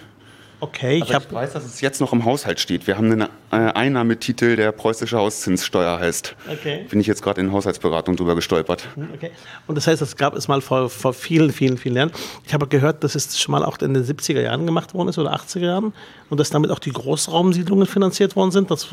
[0.61, 2.89] Okay, ich, ich weiß, dass es jetzt noch im Haushalt steht.
[2.89, 6.35] Wir haben einen äh, Einnahmetitel, der preußische Hauszinssteuer heißt.
[6.51, 6.85] Okay.
[6.91, 8.89] Bin ich jetzt gerade in Haushaltsberatung drüber gestolpert.
[8.97, 9.31] Hm, okay.
[9.69, 12.11] Und das heißt, das gab es mal vor, vor vielen, vielen, vielen Jahren.
[12.45, 15.19] Ich habe gehört, dass es schon mal auch in den 70er Jahren gemacht worden ist
[15.19, 15.93] oder 80er Jahren
[16.29, 18.69] und dass damit auch die Großraumsiedlungen finanziert worden sind.
[18.73, 18.89] Das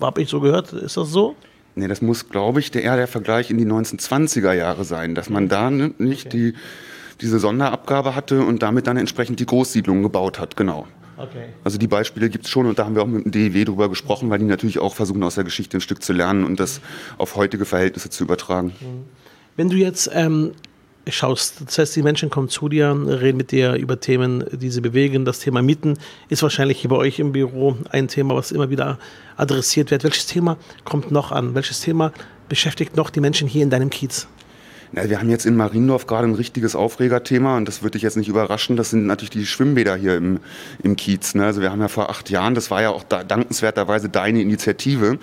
[0.00, 0.72] habe ich so gehört.
[0.72, 1.36] Ist das so?
[1.76, 5.48] Nee, das muss, glaube ich, eher der Vergleich in die 1920er Jahre sein, dass man
[5.48, 6.28] da nicht okay.
[6.28, 6.54] die
[7.20, 10.86] diese Sonderabgabe hatte und damit dann entsprechend die Großsiedlungen gebaut hat, genau.
[11.16, 11.46] Okay.
[11.62, 13.88] Also die Beispiele gibt es schon und da haben wir auch mit dem DEW drüber
[13.88, 16.80] gesprochen, weil die natürlich auch versuchen, aus der Geschichte ein Stück zu lernen und das
[17.18, 18.72] auf heutige Verhältnisse zu übertragen.
[18.80, 19.04] Mhm.
[19.56, 20.52] Wenn du jetzt ähm,
[21.08, 24.80] schaust, das heißt, die Menschen kommen zu dir, reden mit dir über Themen, die sie
[24.80, 25.24] bewegen.
[25.24, 25.98] Das Thema Mieten
[26.28, 28.98] ist wahrscheinlich hier bei euch im Büro ein Thema, was immer wieder
[29.36, 30.02] adressiert wird.
[30.02, 31.54] Welches Thema kommt noch an?
[31.54, 32.12] Welches Thema
[32.48, 34.26] beschäftigt noch die Menschen hier in deinem Kiez?
[34.94, 38.16] Na, wir haben jetzt in Mariendorf gerade ein richtiges Aufregerthema und das würde dich jetzt
[38.16, 38.76] nicht überraschen.
[38.76, 40.38] Das sind natürlich die Schwimmbäder hier im,
[40.84, 41.34] im Kiez.
[41.34, 41.44] Ne?
[41.44, 45.18] Also wir haben ja vor acht Jahren, das war ja auch da, dankenswerterweise deine Initiative.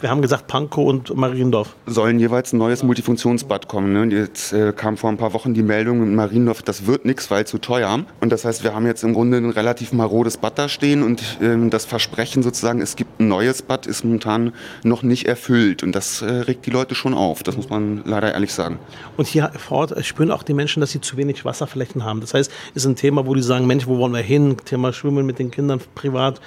[0.00, 1.76] Wir haben gesagt, Pankow und Mariendorf.
[1.84, 3.92] Sollen jeweils ein neues Multifunktionsbad kommen.
[3.92, 4.02] Ne?
[4.02, 7.30] Und jetzt äh, kam vor ein paar Wochen die Meldung in Mariendorf, das wird nichts,
[7.30, 8.04] weil zu teuer.
[8.20, 11.22] Und das heißt, wir haben jetzt im Grunde ein relativ marodes Bad da stehen und
[11.42, 15.82] ähm, das Versprechen sozusagen, es gibt ein neues Bad, ist momentan noch nicht erfüllt.
[15.82, 17.42] Und das äh, regt die Leute schon auf.
[17.42, 18.78] Das muss man leider ehrlich sagen.
[19.16, 22.20] Und hier vor Ort spüren auch die Menschen, dass sie zu wenig Wasserflächen haben.
[22.20, 24.56] Das heißt, es ist ein Thema, wo die sagen, Mensch, wo wollen wir hin?
[24.64, 26.40] Thema Schwimmen mit den Kindern privat.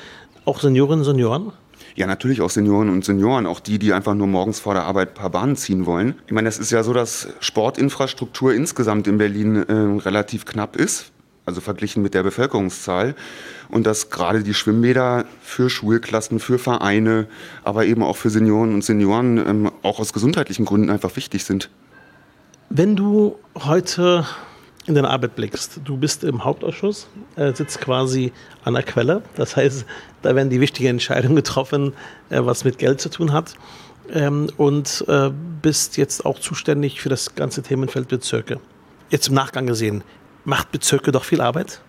[0.46, 1.54] Auch Seniorinnen und Senioren?
[1.96, 5.10] Ja, natürlich auch Senioren und Senioren, auch die, die einfach nur morgens vor der Arbeit
[5.10, 6.16] ein paar Bahnen ziehen wollen.
[6.26, 11.12] Ich meine, es ist ja so, dass Sportinfrastruktur insgesamt in Berlin äh, relativ knapp ist,
[11.46, 13.16] also verglichen mit der Bevölkerungszahl.
[13.70, 17.28] Und dass gerade die Schwimmbäder für Schulklassen, für Vereine,
[17.64, 21.70] aber eben auch für Senioren und Senioren ähm, auch aus gesundheitlichen Gründen einfach wichtig sind.
[22.76, 24.26] Wenn du heute
[24.88, 28.34] in deine Arbeit blickst, du bist im Hauptausschuss, äh, sitzt quasi
[28.64, 29.22] an der Quelle.
[29.36, 29.86] Das heißt,
[30.24, 31.94] da werden die wichtigen Entscheidungen getroffen,
[32.32, 33.54] äh, was mit Geld zu tun hat.
[34.12, 35.30] Ähm, und äh,
[35.62, 38.60] bist jetzt auch zuständig für das ganze Themenfeld Bezirke.
[39.12, 40.04] Jetzt im Nachgang gesehen,
[40.44, 41.80] macht Bezirke doch viel Arbeit?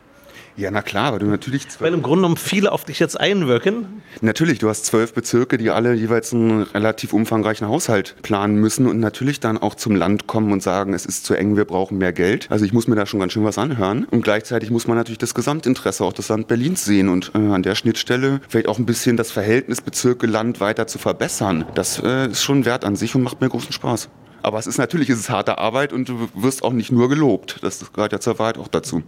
[0.57, 3.19] Ja, na klar, weil du natürlich zwölf Weil im Grunde genommen viele auf dich jetzt
[3.19, 4.03] einwirken.
[4.21, 9.01] Natürlich, du hast zwölf Bezirke, die alle jeweils einen relativ umfangreichen Haushalt planen müssen und
[9.01, 12.13] natürlich dann auch zum Land kommen und sagen, es ist zu eng, wir brauchen mehr
[12.13, 12.47] Geld.
[12.51, 14.05] Also ich muss mir da schon ganz schön was anhören.
[14.05, 17.65] Und gleichzeitig muss man natürlich das Gesamtinteresse auch des Land Berlins sehen und äh, an
[17.65, 21.65] der Schnittstelle vielleicht auch ein bisschen das Verhältnis Bezirke-Land weiter zu verbessern.
[21.75, 24.09] Das äh, ist schon wert an sich und macht mir großen Spaß.
[24.43, 27.59] Aber es ist natürlich ist es harte Arbeit und du wirst auch nicht nur gelobt.
[27.63, 28.99] Das gehört ja zur Wahrheit auch dazu.
[28.99, 29.05] Mhm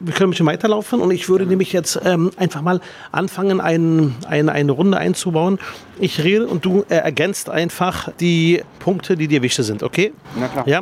[0.00, 2.80] wir können ein bisschen weiterlaufen und ich würde nämlich jetzt ähm, einfach mal
[3.12, 5.58] anfangen, ein, ein, eine Runde einzubauen.
[5.98, 10.12] Ich rede und du äh, ergänzt einfach die Punkte, die dir wichtig sind, okay?
[10.38, 10.66] Na klar.
[10.66, 10.80] Ja.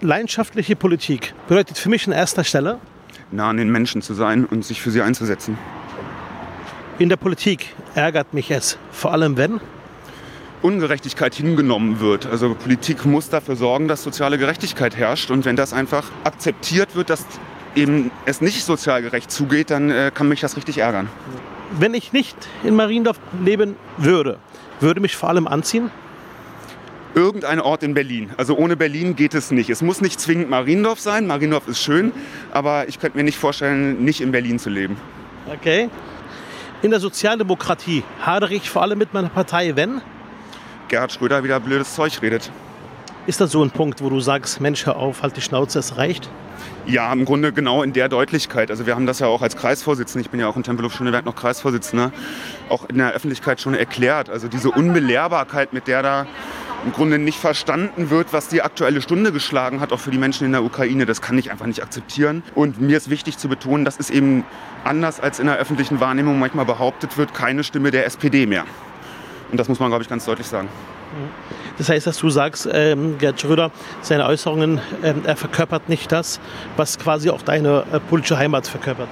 [0.00, 2.78] Leidenschaftliche Politik bedeutet für mich an erster Stelle,
[3.30, 5.56] nah an den Menschen zu sein und sich für sie einzusetzen.
[6.98, 9.60] In der Politik ärgert mich es, vor allem wenn
[10.62, 12.26] Ungerechtigkeit hingenommen wird.
[12.26, 15.30] Also Politik muss dafür sorgen, dass soziale Gerechtigkeit herrscht.
[15.30, 17.26] Und wenn das einfach akzeptiert wird, dass
[17.74, 21.08] eben es nicht sozial gerecht zugeht, dann äh, kann mich das richtig ärgern.
[21.78, 24.38] Wenn ich nicht in Mariendorf leben würde,
[24.80, 25.90] würde mich vor allem anziehen?
[27.14, 28.30] Irgendein Ort in Berlin.
[28.36, 29.70] Also ohne Berlin geht es nicht.
[29.70, 31.26] Es muss nicht zwingend Mariendorf sein.
[31.26, 32.12] Mariendorf ist schön,
[32.52, 34.96] aber ich könnte mir nicht vorstellen, nicht in Berlin zu leben.
[35.52, 35.88] Okay.
[36.82, 40.00] In der Sozialdemokratie hadere ich vor allem mit meiner Partei, wenn?
[40.88, 42.50] Gerhard Schröder wieder blödes Zeug redet.
[43.26, 45.96] Ist das so ein Punkt, wo du sagst, Mensch, hör auf, halt die Schnauze, es
[45.96, 46.28] reicht?
[46.84, 48.70] Ja, im Grunde genau in der Deutlichkeit.
[48.70, 51.34] Also wir haben das ja auch als Kreisvorsitzender, ich bin ja auch in Tempelhof-Schöneberg noch
[51.34, 52.12] Kreisvorsitzender,
[52.68, 54.28] auch in der Öffentlichkeit schon erklärt.
[54.28, 56.26] Also diese Unbelehrbarkeit, mit der da
[56.84, 60.44] im Grunde nicht verstanden wird, was die aktuelle Stunde geschlagen hat, auch für die Menschen
[60.44, 62.42] in der Ukraine, das kann ich einfach nicht akzeptieren.
[62.54, 64.44] Und mir ist wichtig zu betonen, das ist eben
[64.84, 68.66] anders als in der öffentlichen Wahrnehmung manchmal behauptet wird, keine Stimme der SPD mehr.
[69.54, 70.68] Und das muss man, glaube ich, ganz deutlich sagen.
[71.78, 73.70] Das heißt, dass du sagst, ähm, Gerd Schröder,
[74.02, 76.40] seine Äußerungen, ähm, er verkörpert nicht das,
[76.76, 79.08] was quasi auch deine äh, politische Heimat verkörpert.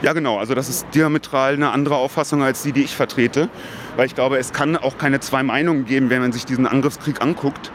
[0.00, 0.38] Ja, genau.
[0.38, 3.50] Also das ist diametral eine andere Auffassung als die, die ich vertrete.
[3.96, 7.20] Weil ich glaube, es kann auch keine zwei Meinungen geben, wenn man sich diesen Angriffskrieg
[7.20, 7.70] anguckt.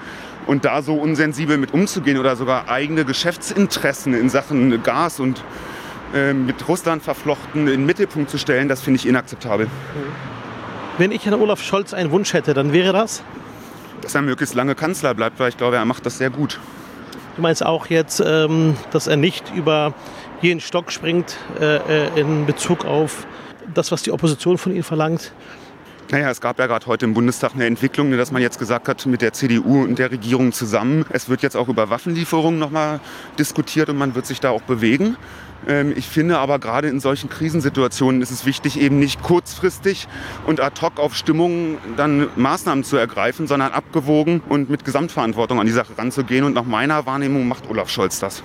[0.47, 5.43] Und da so unsensibel mit umzugehen oder sogar eigene Geschäftsinteressen in Sachen Gas und
[6.15, 9.67] äh, mit Russland verflochten in den Mittelpunkt zu stellen, das finde ich inakzeptabel.
[10.97, 13.23] Wenn ich Herrn Olaf Scholz einen Wunsch hätte, dann wäre das?
[14.01, 16.60] dass er möglichst lange Kanzler bleibt, weil ich glaube, er macht das sehr gut.
[17.36, 19.93] Du meinst auch jetzt, ähm, dass er nicht über
[20.41, 23.27] jeden Stock springt äh, äh, in Bezug auf
[23.73, 25.33] das, was die Opposition von ihm verlangt?
[26.10, 29.05] Naja, es gab ja gerade heute im Bundestag eine Entwicklung, dass man jetzt gesagt hat,
[29.05, 33.01] mit der CDU und der Regierung zusammen, es wird jetzt auch über Waffenlieferungen nochmal
[33.38, 35.17] diskutiert und man wird sich da auch bewegen.
[35.67, 40.07] Ähm, ich finde aber gerade in solchen Krisensituationen ist es wichtig, eben nicht kurzfristig
[40.45, 45.65] und ad hoc auf Stimmungen dann Maßnahmen zu ergreifen, sondern abgewogen und mit Gesamtverantwortung an
[45.65, 46.43] die Sache ranzugehen.
[46.43, 48.43] Und nach meiner Wahrnehmung macht Olaf Scholz das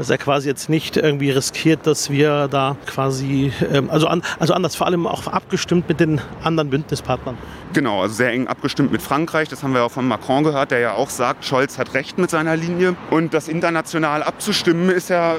[0.00, 4.54] dass er quasi jetzt nicht irgendwie riskiert, dass wir da quasi, ähm, also, an, also
[4.54, 7.36] anders vor allem auch abgestimmt mit den anderen Bündnispartnern.
[7.74, 9.50] Genau, also sehr eng abgestimmt mit Frankreich.
[9.50, 12.30] Das haben wir auch von Macron gehört, der ja auch sagt, Scholz hat recht mit
[12.30, 12.96] seiner Linie.
[13.10, 15.36] Und das international abzustimmen ist ja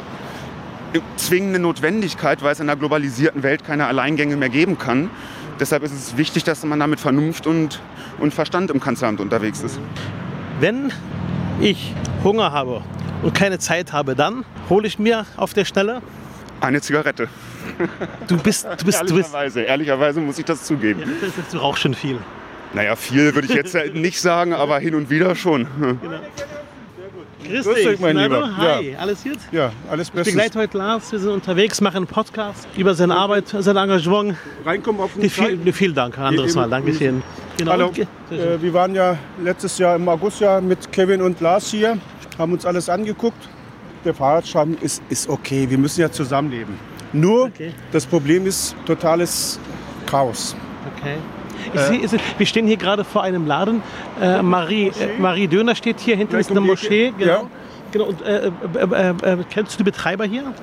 [1.15, 5.09] zwingende Notwendigkeit, weil es in einer globalisierten Welt keine Alleingänge mehr geben kann.
[5.59, 7.81] Deshalb ist es wichtig, dass man da mit Vernunft und,
[8.19, 9.79] und Verstand im Kanzleramt unterwegs ist.
[10.59, 10.91] Wenn
[11.59, 12.81] ich Hunger habe
[13.21, 16.01] und keine Zeit habe, dann hole ich mir auf der Stelle
[16.61, 17.27] eine Zigarette.
[18.27, 21.01] Du bist, du bist, ehrlicherweise, du bist, ehrlicherweise muss ich das zugeben.
[21.01, 22.19] Ja, du rauchst schon viel.
[22.73, 25.67] Naja, viel würde ich jetzt nicht sagen, aber hin und wieder schon.
[25.79, 26.19] Genau.
[27.47, 28.55] Grüß, Grüß dich, mein Lieber.
[28.57, 28.99] Hi, ja.
[28.99, 29.37] alles gut?
[29.51, 30.27] Ja, alles bestens.
[30.27, 34.35] Ich begleite heute Lars, wir sind unterwegs, machen einen Podcast über seine Arbeit, sein Engagement.
[34.65, 37.23] Reinkommen auf den viel, Vielen Dank, ein anderes Mal, Dankeschön.
[37.57, 37.71] Genau.
[37.71, 37.91] Hallo,
[38.31, 41.97] äh, wir waren ja letztes Jahr im August ja mit Kevin und Lars hier,
[42.37, 43.49] haben uns alles angeguckt.
[44.05, 46.75] Der Fahrradschaden ist, ist okay, wir müssen ja zusammenleben.
[47.13, 47.73] Nur, okay.
[47.91, 49.59] das Problem ist totales
[50.05, 50.55] Chaos.
[50.97, 51.17] Okay.
[51.73, 53.81] Ich sehe, wir stehen hier gerade vor einem Laden.
[54.21, 57.13] Äh, Marie, äh, Marie Döner steht hier, hinten ist eine Moschee.
[57.17, 57.31] Genau.
[57.31, 57.43] Ja.
[57.91, 58.05] genau.
[58.05, 58.51] Und, äh, äh,
[59.23, 60.53] äh, äh, kennst du die Betreiber hier?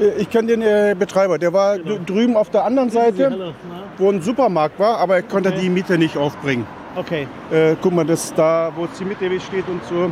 [0.00, 1.38] Äh, ich kenne den äh, Betreiber.
[1.38, 1.98] Der war genau.
[2.04, 3.54] drüben auf der anderen Seite,
[3.96, 5.60] wo ein Supermarkt war, aber er konnte okay.
[5.62, 6.66] die Miete nicht aufbringen.
[6.96, 7.26] Okay.
[7.50, 10.10] Äh, guck mal, das ist da, wo die Miete steht und so.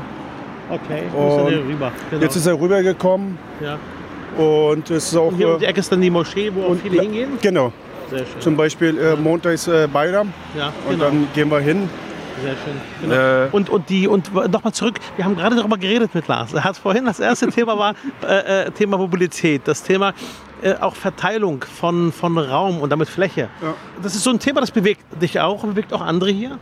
[0.68, 1.92] Okay, und ist rüber.
[2.10, 2.22] Genau.
[2.22, 3.38] Jetzt ist er rübergekommen.
[3.60, 3.78] Ja.
[4.36, 5.28] Und es ist auch.
[5.28, 7.38] Und hier um die Ecke ist dann die Moschee, wo auch viele hingehen?
[7.40, 7.72] Genau.
[8.40, 10.32] Zum Beispiel äh, Montag ist äh, Bayram.
[10.56, 10.92] Ja, genau.
[10.92, 11.88] Und dann gehen wir hin.
[12.42, 12.74] Sehr schön.
[13.02, 13.14] Genau.
[13.14, 16.52] Äh, und, und, die, und nochmal zurück, wir haben gerade darüber geredet mit Lars.
[16.52, 20.12] Er hat vorhin, das erste Thema war äh, äh, Thema Mobilität, das Thema
[20.62, 23.48] äh, auch Verteilung von, von Raum und damit Fläche.
[23.62, 23.74] Ja.
[24.02, 26.58] Das ist so ein Thema, das bewegt dich auch und bewegt auch andere hier?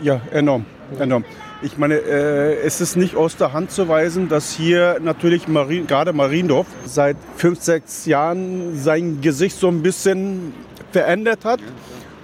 [0.00, 0.64] Ja, enorm.
[0.98, 1.24] enorm.
[1.60, 5.88] Ich meine, äh, es ist nicht aus der Hand zu weisen, dass hier natürlich Marien,
[5.88, 10.54] gerade Mariendorf seit fünf, sechs Jahren sein Gesicht so ein bisschen
[10.92, 11.60] verändert hat.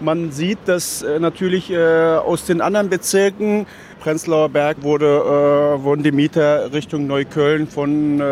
[0.00, 3.66] Man sieht, dass äh, natürlich äh, aus den anderen Bezirken,
[4.00, 8.22] Prenzlauer Berg, wurde, äh, wurden die Mieter Richtung Neukölln von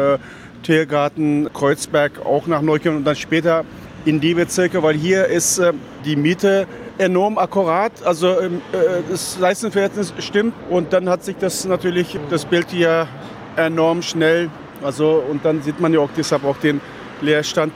[0.63, 3.65] Tiergarten, Kreuzberg auch nach Neukölln und dann später
[4.05, 5.61] in die Bezirke, weil hier ist
[6.05, 6.67] die Miete
[6.99, 12.45] enorm akkurat, also ähm, äh, das Leistungsverhältnis stimmt und dann hat sich das natürlich, das
[12.45, 13.09] Bild hier
[13.57, 14.51] enorm schnell,
[14.83, 16.81] also und dann sieht man ja auch deshalb auch den
[17.23, 17.75] Leerstand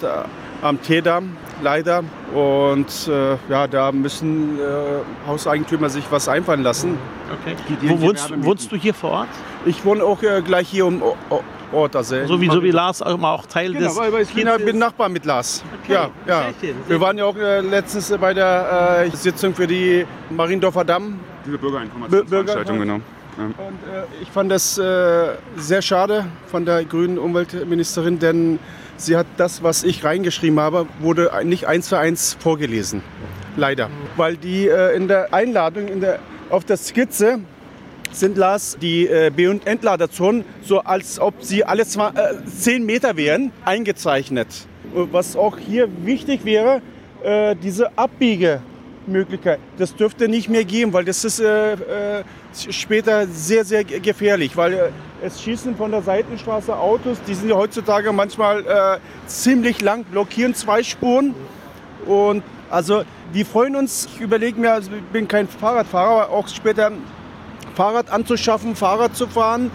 [0.63, 4.63] am Teedamm leider und äh, ja, da müssen äh,
[5.27, 6.99] Hauseigentümer sich was einfallen lassen.
[7.43, 7.57] Okay.
[7.83, 9.29] Wo wohnst, wohnst, du hier vor Ort?
[9.65, 11.03] Ich wohne auch äh, gleich hier um
[11.73, 11.97] Ort.
[11.97, 13.97] Also so, wie, so wie Lars auch, auch Teil genau, des...
[13.97, 15.65] Weil ich bin, bin Nachbar mit Lars.
[15.83, 15.95] Okay.
[15.95, 16.43] Ja, ja.
[16.43, 20.07] Sehr schön, sehr Wir waren ja auch äh, letztens bei der äh, Sitzung für die
[20.31, 21.19] Mariendorfer Damm.
[21.45, 23.01] Diese Bürgerinformationsveranstaltung, genau.
[23.39, 28.59] Und äh, ich fand das äh, sehr schade von der grünen Umweltministerin, denn
[28.97, 33.03] sie hat das, was ich reingeschrieben habe, wurde nicht eins für eins vorgelesen.
[33.57, 33.91] Leider.
[34.17, 36.19] Weil die äh, in der Einladung, in der,
[36.51, 37.41] auf der Skizze
[38.13, 42.85] sind Lars die äh, B- und Entladerzonen, so als ob sie alle zwei, äh, 10
[42.85, 44.49] Meter wären, eingezeichnet.
[44.93, 46.81] Was auch hier wichtig wäre,
[47.23, 52.25] äh, diese Abbiegemöglichkeit, das dürfte nicht mehr geben, weil das ist äh, äh,
[52.63, 54.91] später sehr, sehr gefährlich, weil äh,
[55.23, 60.55] es schießen von der Seitenstraße Autos, die sind ja heutzutage manchmal äh, ziemlich lang, blockieren
[60.55, 61.35] zwei Spuren
[62.07, 63.03] und also
[63.35, 66.93] die freuen uns, ich überlege mir, also ich bin kein Fahrradfahrer, aber auch später
[67.75, 69.71] Fahrrad anzuschaffen, Fahrrad zu fahren.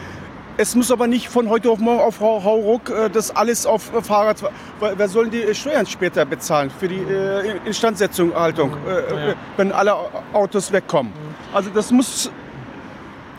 [0.57, 4.01] Es muss aber nicht von heute auf morgen auf Hauruck äh, das alles auf äh,
[4.01, 4.43] Fahrrad.
[4.79, 9.33] Wer sollen die Steuern später bezahlen für die äh, Instandsetzung, Haltung, äh, ja.
[9.55, 9.95] wenn alle
[10.33, 11.13] Autos wegkommen?
[11.53, 12.29] Also das muss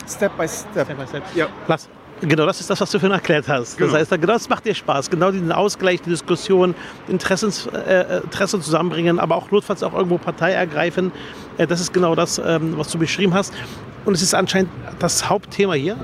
[0.07, 0.85] Step by Step.
[0.85, 1.23] Step, by step.
[1.35, 1.47] Ja.
[1.67, 1.89] Lass.
[2.21, 3.77] Genau, das ist das, was du vorhin erklärt hast.
[3.77, 3.91] Genau.
[3.91, 5.09] Das heißt, genau das macht dir Spaß.
[5.09, 6.73] Genau diesen Ausgleich, die Diskussion,
[7.09, 11.11] Interessens, äh, Interessen zusammenbringen, aber auch notfalls auch irgendwo Partei ergreifen.
[11.57, 13.53] Äh, das ist genau das, ähm, was du beschrieben hast.
[14.05, 15.97] Und es ist anscheinend das Hauptthema hier.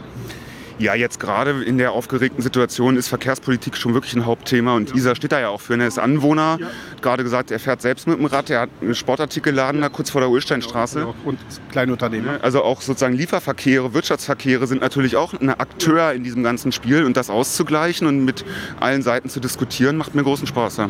[0.79, 4.95] Ja, jetzt gerade in der aufgeregten Situation ist Verkehrspolitik schon wirklich ein Hauptthema und ja.
[4.95, 5.77] Isa steht da ja auch für.
[5.77, 6.67] Er ist Anwohner, ja.
[7.01, 10.21] gerade gesagt, er fährt selbst mit dem Rad, er hat einen Sportartikelladen da kurz vor
[10.21, 10.99] der Ulsteinstraße.
[10.99, 11.37] Genau, und
[11.71, 12.41] Kleinunternehmen.
[12.41, 17.17] Also auch sozusagen Lieferverkehre, Wirtschaftsverkehre sind natürlich auch ein Akteur in diesem ganzen Spiel und
[17.17, 18.45] das auszugleichen und mit
[18.79, 20.77] allen Seiten zu diskutieren, macht mir großen Spaß.
[20.77, 20.89] Ja.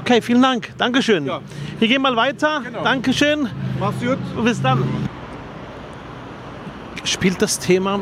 [0.00, 0.70] Okay, vielen Dank.
[0.78, 1.26] Dankeschön.
[1.26, 1.42] Ja.
[1.78, 2.62] Wir gehen mal weiter.
[2.64, 2.82] Genau.
[2.82, 3.50] Dankeschön.
[3.78, 4.16] Mach's gut.
[4.44, 4.82] Bis dann.
[7.04, 8.00] Spielt das Thema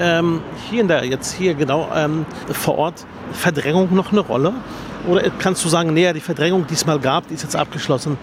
[0.00, 4.54] ähm, hier in der, jetzt hier genau ähm, vor Ort Verdrängung noch eine Rolle?
[5.06, 8.18] Oder kannst du sagen, nee, die Verdrängung, die es mal gab, die ist jetzt abgeschlossen?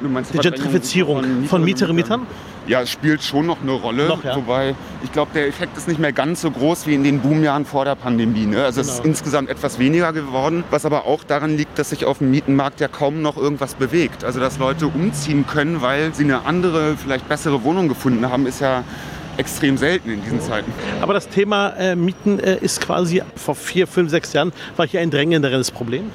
[0.00, 2.26] die Gentrifizierung von, von Mieterinnen und Mietern?
[2.68, 4.08] Ja, es spielt schon noch eine Rolle.
[4.08, 4.36] Noch, ja.
[4.36, 7.64] Wobei ich glaube, der Effekt ist nicht mehr ganz so groß wie in den Boomjahren
[7.64, 8.44] vor der Pandemie.
[8.44, 8.62] Ne?
[8.62, 8.92] Also genau.
[8.92, 12.30] es ist insgesamt etwas weniger geworden, was aber auch daran liegt, dass sich auf dem
[12.30, 14.22] Mietenmarkt ja kaum noch irgendwas bewegt.
[14.22, 18.60] Also dass Leute umziehen können, weil sie eine andere, vielleicht bessere Wohnung gefunden haben, ist
[18.60, 18.84] ja
[19.38, 20.70] extrem selten in diesen Zeiten.
[21.00, 25.00] Aber das Thema äh, Mieten äh, ist quasi vor vier, fünf, sechs Jahren, war hier
[25.00, 26.10] ein drängenderes Problem?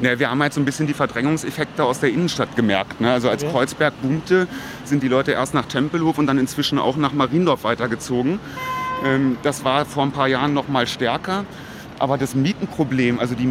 [0.00, 3.00] Ja, wir haben halt so ein bisschen die Verdrängungseffekte aus der Innenstadt gemerkt.
[3.00, 3.12] Ne?
[3.12, 3.50] Also als ja.
[3.50, 4.46] Kreuzberg boomte,
[4.84, 8.38] sind die Leute erst nach Tempelhof und dann inzwischen auch nach Mariendorf weitergezogen.
[9.04, 11.44] Ähm, das war vor ein paar Jahren noch mal stärker.
[11.98, 13.46] Aber das Mietenproblem, also die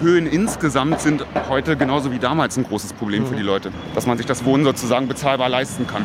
[0.00, 3.70] Miethöhen insgesamt sind heute genauso wie damals ein großes Problem für die Leute.
[3.94, 6.04] Dass man sich das Wohnen sozusagen bezahlbar leisten kann.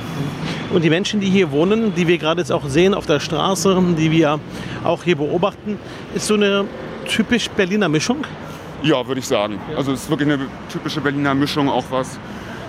[0.71, 3.81] Und die Menschen, die hier wohnen, die wir gerade jetzt auch sehen auf der Straße,
[3.97, 4.39] die wir
[4.83, 5.77] auch hier beobachten,
[6.13, 6.65] ist so eine
[7.07, 8.25] typisch Berliner Mischung?
[8.83, 9.59] Ja, würde ich sagen.
[9.75, 12.19] Also es ist wirklich eine typische Berliner Mischung, auch was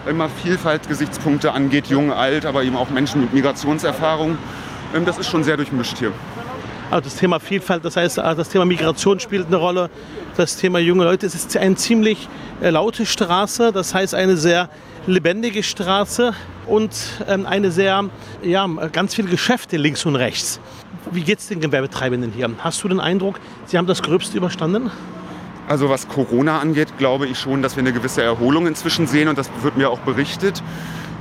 [0.09, 4.39] immer Vielfalt-Gesichtspunkte angeht, jung, alt, aber eben auch Menschen mit Migrationserfahrung.
[4.95, 6.13] Ähm, das ist schon sehr durchmischt hier.
[6.91, 9.91] Also das Thema Vielfalt, das heißt, das Thema Migration spielt eine Rolle,
[10.37, 11.25] das Thema junge Leute.
[11.25, 12.29] Es ist eine ziemlich
[12.61, 14.69] äh, laute Straße, das heißt eine sehr
[15.07, 16.35] lebendige Straße
[16.67, 16.91] und
[17.29, 18.07] ähm, eine sehr,
[18.43, 20.59] ja, ganz viele Geschäfte links und rechts.
[21.13, 22.51] Wie geht es den Gewerbetreibenden hier?
[22.59, 24.91] Hast du den Eindruck, sie haben das Gröbste überstanden?
[25.69, 29.39] Also was Corona angeht, glaube ich schon, dass wir eine gewisse Erholung inzwischen sehen und
[29.39, 30.61] das wird mir auch berichtet.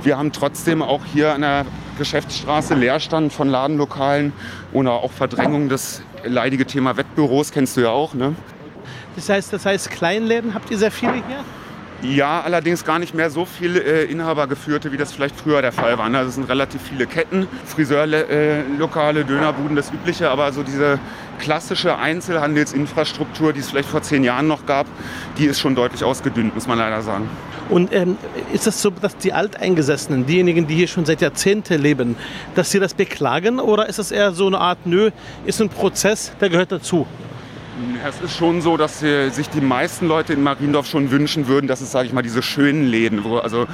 [0.02, 1.66] Wir haben trotzdem auch hier an der
[1.98, 4.32] Geschäftsstraße Leerstand von Ladenlokalen
[4.72, 5.68] oder auch Verdrängung.
[5.68, 8.14] Das leidige Thema Wettbüros kennst du ja auch.
[8.14, 8.34] Ne?
[9.16, 11.44] Das heißt, das heißt, Kleinläden habt ihr sehr viele hier?
[12.02, 15.98] Ja, allerdings gar nicht mehr so viele äh, Inhabergeführte, wie das vielleicht früher der Fall
[15.98, 16.08] war.
[16.08, 16.16] Ne?
[16.16, 20.98] Also es sind relativ viele Ketten, Friseurlokale, Dönerbuden, das Übliche, aber so diese
[21.38, 24.86] klassische Einzelhandelsinfrastruktur, die es vielleicht vor zehn Jahren noch gab,
[25.36, 27.28] die ist schon deutlich ausgedünnt, muss man leider sagen.
[27.68, 28.16] Und ähm,
[28.52, 32.16] ist es so, dass die Alteingesessenen, diejenigen, die hier schon seit Jahrzehnten leben,
[32.54, 35.10] dass sie das beklagen oder ist es eher so eine Art, nö,
[35.44, 37.06] ist ein Prozess, der gehört dazu?
[38.06, 41.80] Es ist schon so, dass sich die meisten Leute in Mariendorf schon wünschen würden, dass
[41.80, 43.66] es, sage ich mal, diese schönen Läden, wo also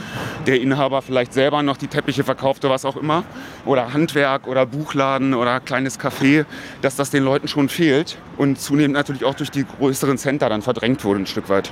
[0.47, 3.25] der Inhaber vielleicht selber noch die Teppiche verkauft oder was auch immer,
[3.65, 6.45] oder Handwerk oder Buchladen oder kleines Café,
[6.83, 10.63] dass das den Leuten schon fehlt und zunehmend natürlich auch durch die größeren Center dann
[10.63, 11.71] verdrängt wurde ein Stück weit.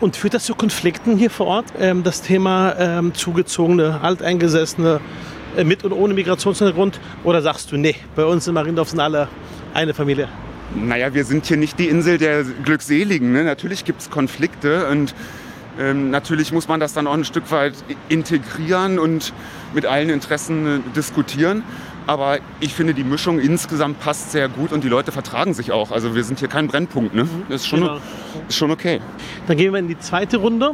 [0.00, 1.66] Und führt das zu Konflikten hier vor Ort?
[1.78, 5.00] Ähm, das Thema ähm, zugezogene, alteingesessene,
[5.56, 7.00] äh, mit und ohne Migrationshintergrund?
[7.22, 9.28] Oder sagst du, nee, bei uns in Mariendorf sind alle
[9.72, 10.28] eine Familie?
[10.74, 13.32] Naja, wir sind hier nicht die Insel der Glückseligen.
[13.32, 13.44] Ne?
[13.44, 15.14] Natürlich gibt es Konflikte und
[15.78, 17.74] ähm, natürlich muss man das dann auch ein Stück weit
[18.08, 19.32] integrieren und
[19.74, 21.62] mit allen Interessen äh, diskutieren.
[22.06, 25.90] Aber ich finde, die Mischung insgesamt passt sehr gut und die Leute vertragen sich auch.
[25.90, 27.14] Also wir sind hier kein Brennpunkt.
[27.14, 27.26] Ne?
[27.48, 27.98] Das ist schon, genau.
[28.46, 29.00] ist schon okay.
[29.46, 30.72] Dann gehen wir in die zweite Runde.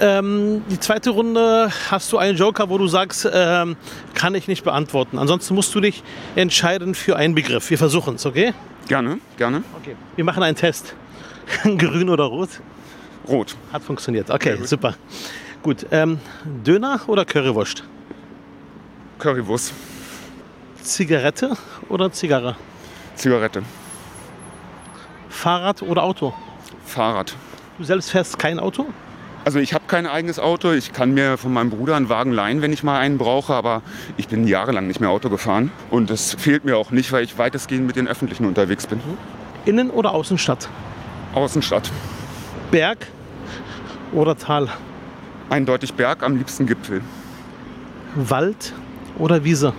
[0.00, 3.76] Ähm, die zweite Runde hast du einen Joker, wo du sagst, ähm,
[4.14, 5.18] kann ich nicht beantworten.
[5.18, 6.02] Ansonsten musst du dich
[6.34, 7.70] entscheiden für einen Begriff.
[7.70, 8.52] Wir versuchen es, okay?
[8.88, 9.62] Gerne, gerne.
[9.80, 9.94] Okay.
[10.16, 10.96] Wir machen einen Test.
[11.62, 12.50] Grün oder rot?
[13.28, 13.54] Rot.
[13.72, 14.30] Hat funktioniert.
[14.30, 14.66] Okay, gut.
[14.66, 14.94] super.
[15.62, 15.86] Gut.
[15.92, 16.18] Ähm,
[16.64, 17.84] Döner oder Currywurst?
[19.20, 19.72] Currywurst.
[20.82, 21.56] Zigarette
[21.88, 22.56] oder Zigarre?
[23.14, 23.62] Zigarette.
[25.28, 26.34] Fahrrad oder Auto?
[26.84, 27.34] Fahrrad.
[27.78, 28.86] Du selbst fährst kein Auto?
[29.44, 30.72] Also ich habe kein eigenes Auto.
[30.72, 33.54] Ich kann mir von meinem Bruder einen Wagen leihen, wenn ich mal einen brauche.
[33.54, 33.82] Aber
[34.16, 35.72] ich bin jahrelang nicht mehr Auto gefahren.
[35.90, 39.00] Und es fehlt mir auch nicht, weil ich weitestgehend mit den Öffentlichen unterwegs bin.
[39.64, 40.68] Innen- oder Außenstadt?
[41.34, 41.90] Außenstadt.
[42.70, 43.06] Berg
[44.12, 44.68] oder Tal?
[45.50, 47.02] Eindeutig Berg, am liebsten Gipfel.
[48.14, 48.72] Wald
[49.18, 49.72] oder Wiese?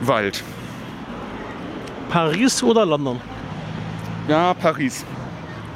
[0.00, 0.42] Wald.
[2.10, 3.20] Paris oder London?
[4.28, 5.04] Ja, Paris.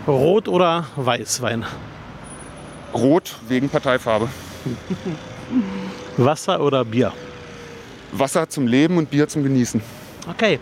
[0.06, 1.64] Rot oder Weißwein?
[2.94, 4.28] Rot wegen Parteifarbe.
[6.16, 7.12] Wasser oder Bier?
[8.12, 9.80] Wasser zum Leben und Bier zum Genießen.
[10.28, 10.58] Okay.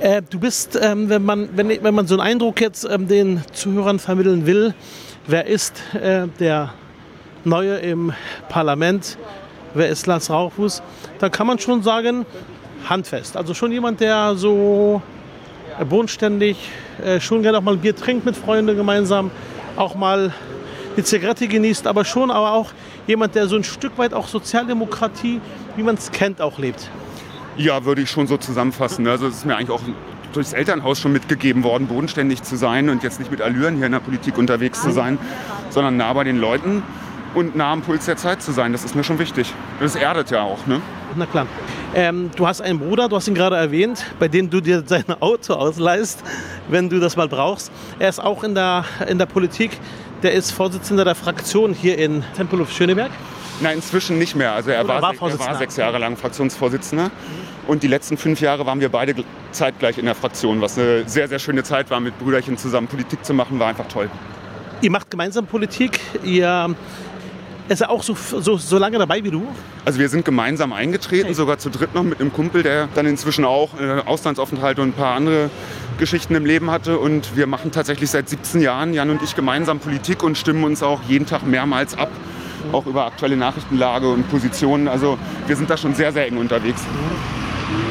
[0.00, 3.42] Äh, du bist, ähm, wenn, man, wenn, wenn man so einen Eindruck jetzt ähm, den
[3.52, 4.74] Zuhörern vermitteln will,
[5.26, 6.72] wer ist äh, der
[7.44, 8.12] Neue im
[8.48, 9.18] Parlament,
[9.74, 10.82] wer ist Lars Rauchfuß,
[11.18, 12.24] dann kann man schon sagen,
[12.88, 13.36] handfest.
[13.36, 15.02] Also schon jemand, der so
[15.88, 16.56] bodenständig
[17.02, 19.30] äh, schon gerne auch mal ein Bier trinkt mit Freunden gemeinsam,
[19.76, 20.32] auch mal
[20.94, 22.72] eine Zigarette genießt, aber schon aber auch
[23.06, 25.40] jemand, der so ein Stück weit auch Sozialdemokratie,
[25.76, 26.90] wie man es kennt, auch lebt.
[27.56, 29.06] Ja, würde ich schon so zusammenfassen.
[29.06, 29.82] Also es ist mir eigentlich auch
[30.32, 33.92] durchs Elternhaus schon mitgegeben worden, bodenständig zu sein und jetzt nicht mit Allüren hier in
[33.92, 35.18] der Politik unterwegs zu sein,
[35.70, 36.82] sondern nah bei den Leuten
[37.34, 38.72] und nah am Puls der Zeit zu sein.
[38.72, 39.52] Das ist mir schon wichtig.
[39.80, 40.66] Das erdet ja auch.
[40.66, 40.80] Ne?
[41.16, 41.46] Na klar.
[41.94, 45.04] Ähm, du hast einen Bruder, du hast ihn gerade erwähnt, bei dem du dir sein
[45.20, 46.22] Auto ausleihst,
[46.68, 47.70] wenn du das mal brauchst.
[47.98, 49.72] Er ist auch in der, in der Politik.
[50.22, 53.10] Der ist Vorsitzender der Fraktion hier in Tempelhof Schöneberg.
[53.60, 54.52] Nein, inzwischen nicht mehr.
[54.52, 57.10] Also er, war, war, er war, sechs Jahre lang Fraktionsvorsitzender.
[57.66, 59.14] Und die letzten fünf Jahre waren wir beide
[59.50, 63.24] zeitgleich in der Fraktion, was eine sehr, sehr schöne Zeit war, mit Brüderchen zusammen Politik
[63.24, 64.10] zu machen, war einfach toll.
[64.80, 66.00] Ihr macht gemeinsam Politik.
[66.24, 66.74] Ihr
[67.72, 69.46] ist er auch so, so, so lange dabei wie du?
[69.84, 71.34] Also wir sind gemeinsam eingetreten, okay.
[71.34, 74.92] sogar zu dritt noch mit einem Kumpel, der dann inzwischen auch äh, Auslandsaufenthalte und ein
[74.92, 75.50] paar andere
[75.98, 76.98] Geschichten im Leben hatte.
[76.98, 80.82] Und wir machen tatsächlich seit 17 Jahren, Jan und ich, gemeinsam Politik und stimmen uns
[80.82, 82.10] auch jeden Tag mehrmals ab,
[82.72, 84.88] auch über aktuelle Nachrichtenlage und Positionen.
[84.88, 86.82] Also wir sind da schon sehr, sehr eng unterwegs.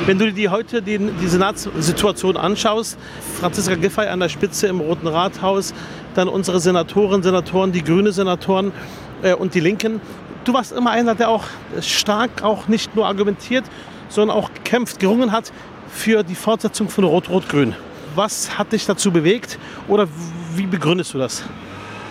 [0.06, 2.98] Wenn du dir heute die, die Senatssituation anschaust,
[3.40, 5.74] Franziska Giffey an der Spitze im Roten Rathaus,
[6.16, 8.72] dann unsere Senatoren, Senatoren, die grüne Senatoren
[9.24, 10.02] äh, und die Linken.
[10.44, 11.46] Du warst immer einer, der auch
[11.82, 13.66] stark auch nicht nur argumentiert,
[14.10, 15.52] sondern auch gekämpft, gerungen hat
[15.90, 17.76] für die Fortsetzung von Rot-Rot-Grün.
[18.16, 19.58] Was hat dich dazu bewegt
[19.88, 20.08] oder
[20.56, 21.44] wie begründest du das?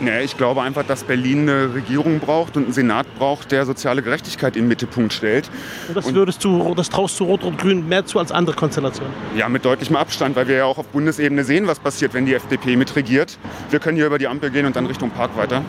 [0.04, 4.02] Ja, ich glaube einfach, dass Berlin eine Regierung braucht und einen Senat braucht, der soziale
[4.02, 5.50] Gerechtigkeit in den Mittelpunkt stellt.
[5.88, 9.12] Und das, würdest du, das traust du Rot-Rot-Grün mehr zu als andere Konstellationen?
[9.36, 12.32] Ja, mit deutlichem Abstand, weil wir ja auch auf Bundesebene sehen, was passiert, wenn die
[12.32, 13.38] FDP mitregiert.
[13.68, 15.62] Wir können hier über die Ampel gehen und dann Richtung Park weiter.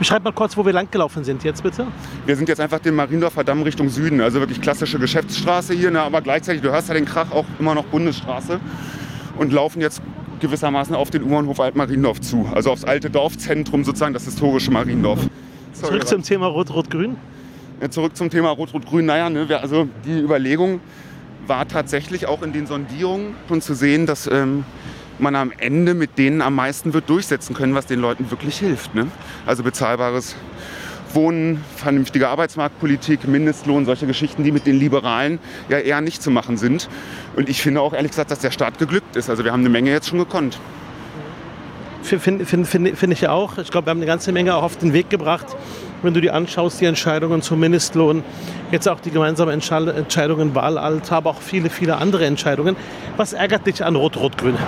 [0.00, 1.86] Beschreib mal kurz, wo wir langgelaufen sind jetzt bitte.
[2.26, 6.00] Wir sind jetzt einfach den Mariendorfer Damm Richtung Süden, also wirklich klassische Geschäftsstraße hier, ne,
[6.00, 8.58] aber gleichzeitig, du hörst ja den Krach, auch immer noch Bundesstraße
[9.36, 10.00] und laufen jetzt
[10.40, 12.48] gewissermaßen auf den U-Bahnhof Altmariendorf zu.
[12.54, 15.20] Also aufs alte Dorfzentrum sozusagen, das historische Mariendorf.
[15.72, 17.16] Zurück zum Thema Rot-Rot-Grün.
[17.80, 19.06] Ja, zurück zum Thema Rot-Rot-Grün.
[19.06, 20.80] Naja, ne, also die Überlegung
[21.46, 24.64] war tatsächlich auch in den Sondierungen schon zu sehen, dass ähm,
[25.18, 28.94] man am Ende mit denen am meisten wird durchsetzen können, was den Leuten wirklich hilft.
[28.94, 29.06] Ne?
[29.46, 30.36] Also bezahlbares
[31.14, 35.38] Wohnen, vernünftige Arbeitsmarktpolitik, Mindestlohn, solche Geschichten, die mit den Liberalen
[35.68, 36.88] ja eher nicht zu machen sind.
[37.40, 39.30] Und ich finde auch ehrlich gesagt, dass der Staat geglückt ist.
[39.30, 40.58] Also wir haben eine Menge jetzt schon gekonnt.
[42.02, 43.56] Finde find, find, find ich auch.
[43.56, 45.46] Ich glaube, wir haben eine ganze Menge auch auf den Weg gebracht.
[46.02, 48.24] Wenn du dir anschaust, die Entscheidungen zum Mindestlohn,
[48.72, 52.76] jetzt auch die gemeinsame Entscheidungen Wahlalter, aber auch viele, viele andere Entscheidungen.
[53.16, 54.58] Was ärgert dich an Rot-Rot-Grün?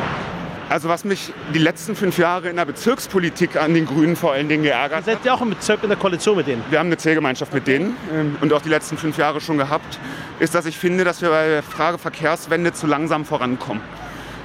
[0.73, 4.49] Also was mich die letzten fünf Jahre in der Bezirkspolitik an den Grünen vor allen
[4.49, 5.05] Dingen geärgert hat.
[5.05, 6.65] Seid ihr auch im Bezirk in der Koalition mit denen?
[6.71, 9.99] Wir haben eine Zählgemeinschaft mit denen ähm, und auch die letzten fünf Jahre schon gehabt,
[10.41, 13.83] ist, dass ich finde, dass wir bei der Frage Verkehrswende zu langsam vorankommen.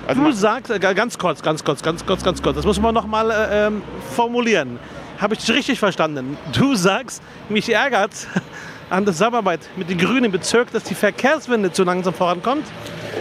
[0.05, 2.93] Also du sagst, äh, ganz kurz, ganz kurz, ganz kurz, ganz kurz, das muss man
[2.93, 3.82] noch mal äh, ähm,
[4.13, 4.80] formulieren.
[5.19, 6.38] Habe ich dich richtig verstanden?
[6.51, 8.11] Du sagst, mich ärgert
[8.89, 12.65] an der Zusammenarbeit mit den Grünen im Bezirk, dass die Verkehrswende zu langsam vorankommt?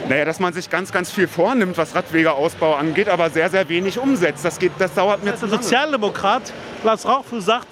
[0.08, 3.98] Naja, dass man sich ganz, ganz viel vornimmt, was Radwegeausbau angeht, aber sehr, sehr wenig
[3.98, 4.44] umsetzt.
[4.44, 6.52] Das, geht, das dauert mir zu Der Sozialdemokrat
[6.84, 7.66] Lars Rauchfuß sagt,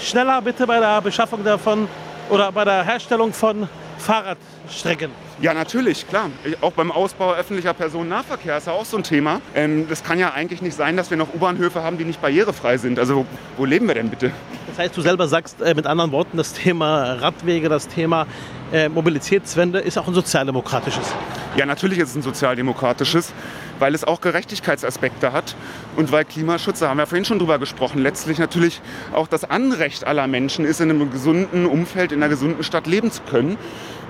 [0.00, 1.88] schneller bitte bei der Beschaffung davon
[2.28, 3.68] oder bei der Herstellung von
[3.98, 5.10] Fahrradstrecken.
[5.40, 6.30] Ja, natürlich, klar.
[6.60, 9.40] Auch beim Ausbau öffentlicher Personennahverkehr ist ja auch so ein Thema.
[9.54, 12.76] Ähm, das kann ja eigentlich nicht sein, dass wir noch U-Bahnhöfe haben, die nicht barrierefrei
[12.76, 12.98] sind.
[12.98, 14.32] Also wo, wo leben wir denn bitte?
[14.68, 18.26] Das heißt, du selber sagst äh, mit anderen Worten, das Thema Radwege, das Thema
[18.72, 21.14] äh, Mobilitätswende ist auch ein sozialdemokratisches.
[21.56, 23.32] Ja, natürlich ist es ein sozialdemokratisches,
[23.80, 25.56] weil es auch Gerechtigkeitsaspekte hat
[25.96, 28.80] und weil Klimaschutz, da haben wir vorhin schon drüber gesprochen, letztlich natürlich
[29.12, 33.10] auch das Anrecht aller Menschen ist, in einem gesunden Umfeld, in einer gesunden Stadt leben
[33.10, 33.58] zu können.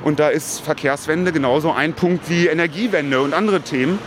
[0.05, 3.99] Und da ist Verkehrswende genauso ein Punkt wie Energiewende und andere Themen.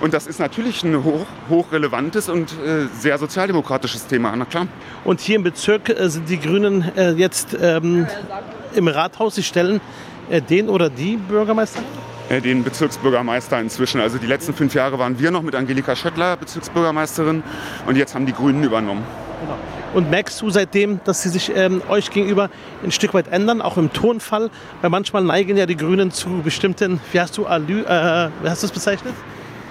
[0.00, 4.66] Und das ist natürlich ein hoch, hochrelevantes und äh, sehr sozialdemokratisches Thema, na klar.
[5.04, 8.06] Und hier im Bezirk äh, sind die Grünen äh, jetzt ähm,
[8.74, 9.34] im Rathaus.
[9.34, 9.82] Sie stellen
[10.30, 11.82] äh, den oder die Bürgermeister?
[12.30, 14.00] Äh, den Bezirksbürgermeister inzwischen.
[14.00, 17.42] Also die letzten fünf Jahre waren wir noch mit Angelika Schöttler Bezirksbürgermeisterin
[17.86, 19.02] und jetzt haben die Grünen übernommen.
[19.40, 19.58] Genau.
[19.94, 22.48] Und merkst du seitdem, dass sie sich ähm, euch gegenüber
[22.84, 24.48] ein Stück weit ändern, auch im Tonfall?
[24.80, 28.66] Weil manchmal neigen ja die Grünen zu bestimmten, wie hast du, äh, wie hast du
[28.66, 29.14] es bezeichnet?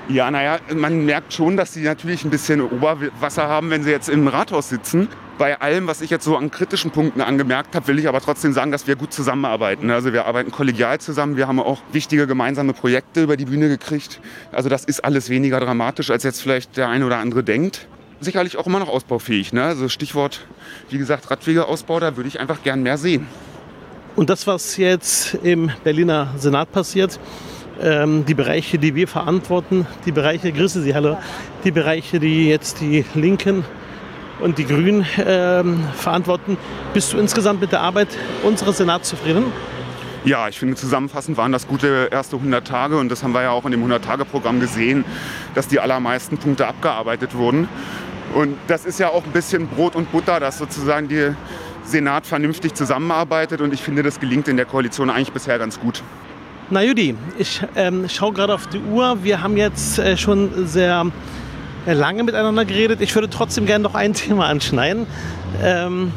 [0.09, 4.09] Ja, naja, man merkt schon, dass sie natürlich ein bisschen Oberwasser haben, wenn sie jetzt
[4.09, 5.07] im Rathaus sitzen.
[5.37, 8.51] Bei allem, was ich jetzt so an kritischen Punkten angemerkt habe, will ich aber trotzdem
[8.51, 9.91] sagen, dass wir gut zusammenarbeiten.
[9.91, 14.19] Also wir arbeiten kollegial zusammen, wir haben auch wichtige gemeinsame Projekte über die Bühne gekriegt.
[14.51, 17.87] Also das ist alles weniger dramatisch, als jetzt vielleicht der eine oder andere denkt
[18.21, 19.53] sicherlich auch immer noch ausbaufähig.
[19.53, 19.63] Ne?
[19.63, 20.41] Also Stichwort,
[20.89, 23.27] wie gesagt, Radwegeausbau, da würde ich einfach gern mehr sehen.
[24.15, 27.17] Und das, was jetzt im Berliner Senat passiert,
[27.81, 31.17] ähm, die Bereiche, die wir verantworten, die Bereiche, grüße Sie, hallo,
[31.63, 33.63] die Bereiche, die jetzt die Linken
[34.39, 36.57] und die Grünen ähm, verantworten,
[36.93, 38.09] bist du insgesamt mit der Arbeit
[38.43, 39.45] unseres Senats zufrieden?
[40.25, 43.51] Ja, ich finde zusammenfassend waren das gute erste 100 Tage und das haben wir ja
[43.51, 45.05] auch in dem 100-Tage-Programm gesehen,
[45.55, 47.69] dass die allermeisten Punkte abgearbeitet wurden.
[48.35, 51.31] Und das ist ja auch ein bisschen Brot und Butter, dass sozusagen die
[51.83, 53.61] Senat vernünftig zusammenarbeitet.
[53.61, 56.03] Und ich finde, das gelingt in der Koalition eigentlich bisher ganz gut.
[56.71, 59.23] Na Judy, ich ähm, schaue gerade auf die Uhr.
[59.23, 61.07] Wir haben jetzt äh, schon sehr
[61.87, 63.01] äh, lange miteinander geredet.
[63.01, 65.07] Ich würde trotzdem gerne noch ein Thema anschneiden.
[65.63, 66.11] Ähm,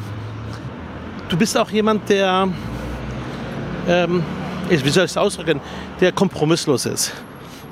[1.30, 2.48] du bist auch jemand, der,
[3.88, 4.22] ähm,
[4.68, 5.58] wie soll ich es ausdrücken,
[6.00, 7.14] der kompromisslos ist.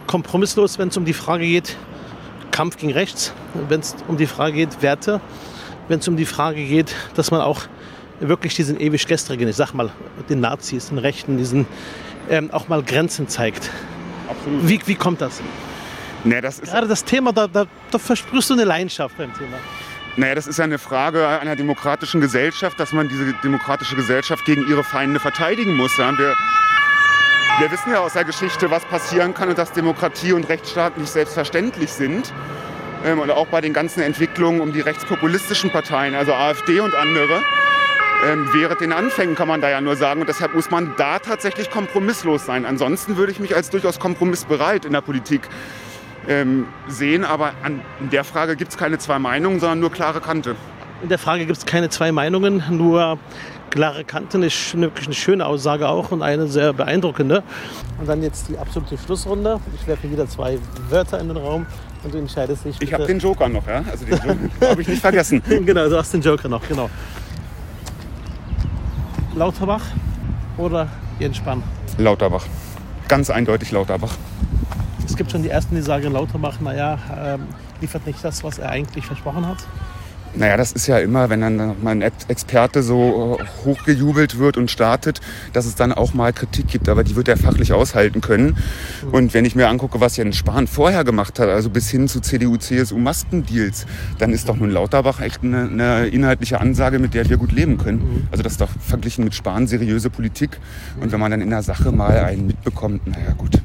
[0.06, 1.76] Kompromisslos, wenn es um die Frage geht,
[2.50, 3.34] Kampf gegen rechts,
[3.68, 5.20] wenn es um die Frage geht, Werte,
[5.88, 7.60] wenn es um die Frage geht, dass man auch
[8.20, 9.90] wirklich diesen ewig gestrigen, ich sag mal,
[10.30, 11.66] den Nazis, den Rechten, diesen
[12.30, 13.70] ähm, auch mal Grenzen zeigt.
[14.28, 14.68] Absolut.
[14.68, 15.42] Wie, wie kommt das?
[16.24, 19.58] Nee, das Gerade das Thema, da, da, da versprühst du eine Leidenschaft beim Thema.
[20.16, 24.68] Naja, das ist ja eine Frage einer demokratischen Gesellschaft, dass man diese demokratische Gesellschaft gegen
[24.68, 25.96] ihre Feinde verteidigen muss.
[25.96, 26.16] Ja?
[26.18, 26.34] Wir,
[27.58, 31.10] wir wissen ja aus der Geschichte, was passieren kann und dass Demokratie und Rechtsstaat nicht
[31.10, 32.32] selbstverständlich sind.
[33.04, 37.42] Ähm, und auch bei den ganzen Entwicklungen um die rechtspopulistischen Parteien, also AfD und andere.
[38.26, 40.20] Ähm, während den Anfängen kann man da ja nur sagen.
[40.20, 42.66] Und deshalb muss man da tatsächlich kompromisslos sein.
[42.66, 45.48] Ansonsten würde ich mich als durchaus kompromissbereit in der Politik
[46.28, 47.24] ähm, sehen.
[47.24, 50.56] Aber an, in der Frage gibt es keine zwei Meinungen, sondern nur klare Kante.
[51.02, 53.18] In der Frage gibt es keine zwei Meinungen, nur
[53.70, 57.42] klare Kanten ist wirklich eine schöne Aussage auch und eine sehr beeindruckende.
[57.98, 59.60] Und dann jetzt die absolute Schlussrunde.
[59.80, 60.58] Ich werfe wieder zwei
[60.90, 61.64] Wörter in den Raum
[62.04, 62.76] und du entscheidest dich.
[62.80, 63.82] Ich habe den Joker noch, ja?
[63.90, 65.42] Also den Joker habe ich nicht vergessen.
[65.64, 66.90] genau, du hast den Joker noch, genau.
[69.34, 69.82] Lauterbach
[70.56, 71.62] oder Jens Spahn?
[71.98, 72.46] Lauterbach.
[73.06, 74.16] Ganz eindeutig Lauterbach.
[75.06, 77.46] Es gibt schon die Ersten, die sagen, Lauterbach, naja, ähm,
[77.80, 79.58] liefert nicht das, was er eigentlich versprochen hat.
[80.34, 84.70] Naja, das ist ja immer, wenn dann mal ein Experte so äh, hochgejubelt wird und
[84.70, 85.20] startet,
[85.52, 86.88] dass es dann auch mal Kritik gibt.
[86.88, 88.56] Aber die wird er fachlich aushalten können.
[89.02, 89.08] Mhm.
[89.10, 92.20] Und wenn ich mir angucke, was Jens Spahn vorher gemacht hat, also bis hin zu
[92.20, 93.86] CDU, CSU Maskendeals,
[94.18, 97.76] dann ist doch nun Lauterbach echt eine, eine inhaltliche Ansage, mit der wir gut leben
[97.76, 97.98] können.
[97.98, 98.28] Mhm.
[98.30, 100.58] Also das ist doch verglichen mit Spahn seriöse Politik.
[101.00, 103.60] Und wenn man dann in der Sache mal einen mitbekommt, naja gut.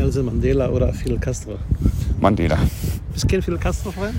[0.00, 1.58] Nelson Mandela oder Fidel Castro?
[2.18, 2.56] Mandela.
[3.12, 4.18] Bist du kein Fidel Castro-Freund?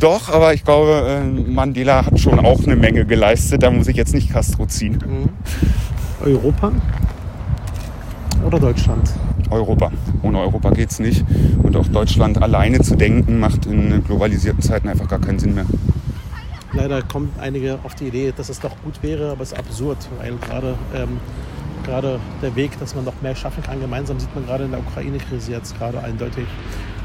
[0.00, 3.62] Doch, aber ich glaube, äh, Mandela hat schon auch eine Menge geleistet.
[3.62, 4.98] Da muss ich jetzt nicht Castro ziehen.
[5.06, 5.28] Mhm.
[6.24, 6.72] Europa
[8.42, 9.10] oder Deutschland?
[9.50, 9.92] Europa.
[10.22, 11.22] Ohne Europa geht es nicht.
[11.62, 15.66] Und auch Deutschland alleine zu denken, macht in globalisierten Zeiten einfach gar keinen Sinn mehr.
[16.72, 19.98] Leider kommen einige auf die Idee, dass es doch gut wäre, aber es ist absurd,
[20.20, 21.18] weil gerade ähm,
[21.88, 24.80] gerade der Weg, dass man noch mehr schaffen kann, gemeinsam sieht man gerade in der
[24.80, 26.46] Ukraine-Krise jetzt gerade eindeutig.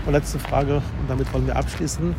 [0.05, 2.13] Und letzte Frage, und damit wollen wir abschließen.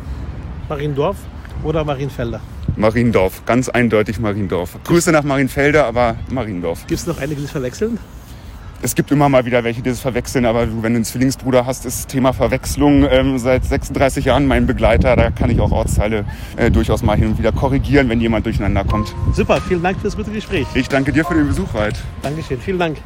[0.67, 1.17] Mariendorf
[1.63, 2.41] oder Marienfelder?
[2.75, 4.77] Mariendorf, ganz eindeutig Mariendorf.
[4.83, 6.87] Grüße nach Marienfelder, aber Mariendorf.
[6.87, 7.99] Gibt es noch einige, die verwechseln?
[8.81, 11.65] Es gibt immer mal wieder welche, die das verwechseln, aber du, wenn du einen Zwillingsbruder
[11.65, 15.15] hast, ist das Thema Verwechslung ähm, seit 36 Jahren mein Begleiter.
[15.15, 16.25] Da kann ich auch Ortsteile
[16.57, 19.15] äh, durchaus mal hin und wieder korrigieren, wenn jemand durcheinander kommt.
[19.33, 20.67] Super, vielen Dank für das gute Gespräch.
[20.75, 21.95] Ich danke dir für den Besuch, Wald.
[22.21, 22.97] Dankeschön, vielen Dank.